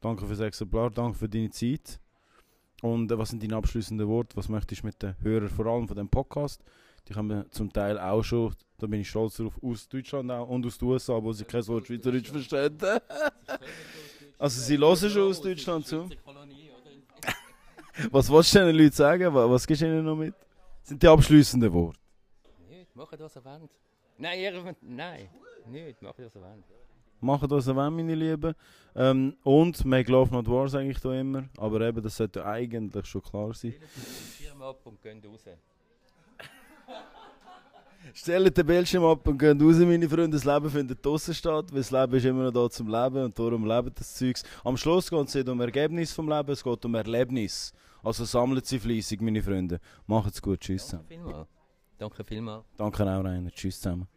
[0.00, 2.00] Danke für das Exemplar, danke für deine Zeit.
[2.82, 4.36] Und äh, was sind deine abschließenden Worte?
[4.36, 6.62] Was möchtest du mit den Hörern, vor allem von dem Podcast?
[7.08, 10.64] Die haben zum Teil auch schon, da bin ich stolz drauf, aus Deutschland auch und
[10.64, 12.78] aus den USA, wo sie kein Wort Schweizerdeutsch verstehen.
[14.38, 16.08] also sie hören schon aus Deutschland zu.
[18.10, 19.34] Was willst du den Leuten sagen?
[19.34, 20.34] Was, gibst du ihnen noch mit?
[20.80, 21.98] Das sind die abschließenden Worte.
[22.68, 23.70] Nicht, macht was ihr wollt.
[24.18, 25.28] Nein, ihr, nein,
[25.66, 26.64] nicht, macht was ihr wollt.
[27.20, 28.54] Machen was ihr wollt, meine Lieben.
[28.94, 31.48] Ähm, und Make Love Not War sage ich da immer.
[31.56, 33.74] Aber eben, das sollte eigentlich schon klar sein.
[34.36, 35.44] Schirm ab und gehen raus.
[38.14, 40.30] Stellt den Bildschirm ab und geht raus, meine Freunde.
[40.30, 43.38] Das Leben findet draußen statt, weil das Leben ist immer noch da zum Leben und
[43.38, 44.42] darum lebt das Zeugs.
[44.64, 47.72] Am Schluss geht es nicht um Ergebnis vom Leben, es geht um Erlebnis.
[48.02, 49.78] Also sammelt sie fleissig, meine Freunde.
[50.06, 51.24] Macht's gut, tschüss Danke zusammen.
[51.24, 51.48] vielmals.
[51.98, 52.64] Danke vielmals.
[52.76, 53.50] Danke auch, Rainer.
[53.50, 54.08] Tschüss zusammen.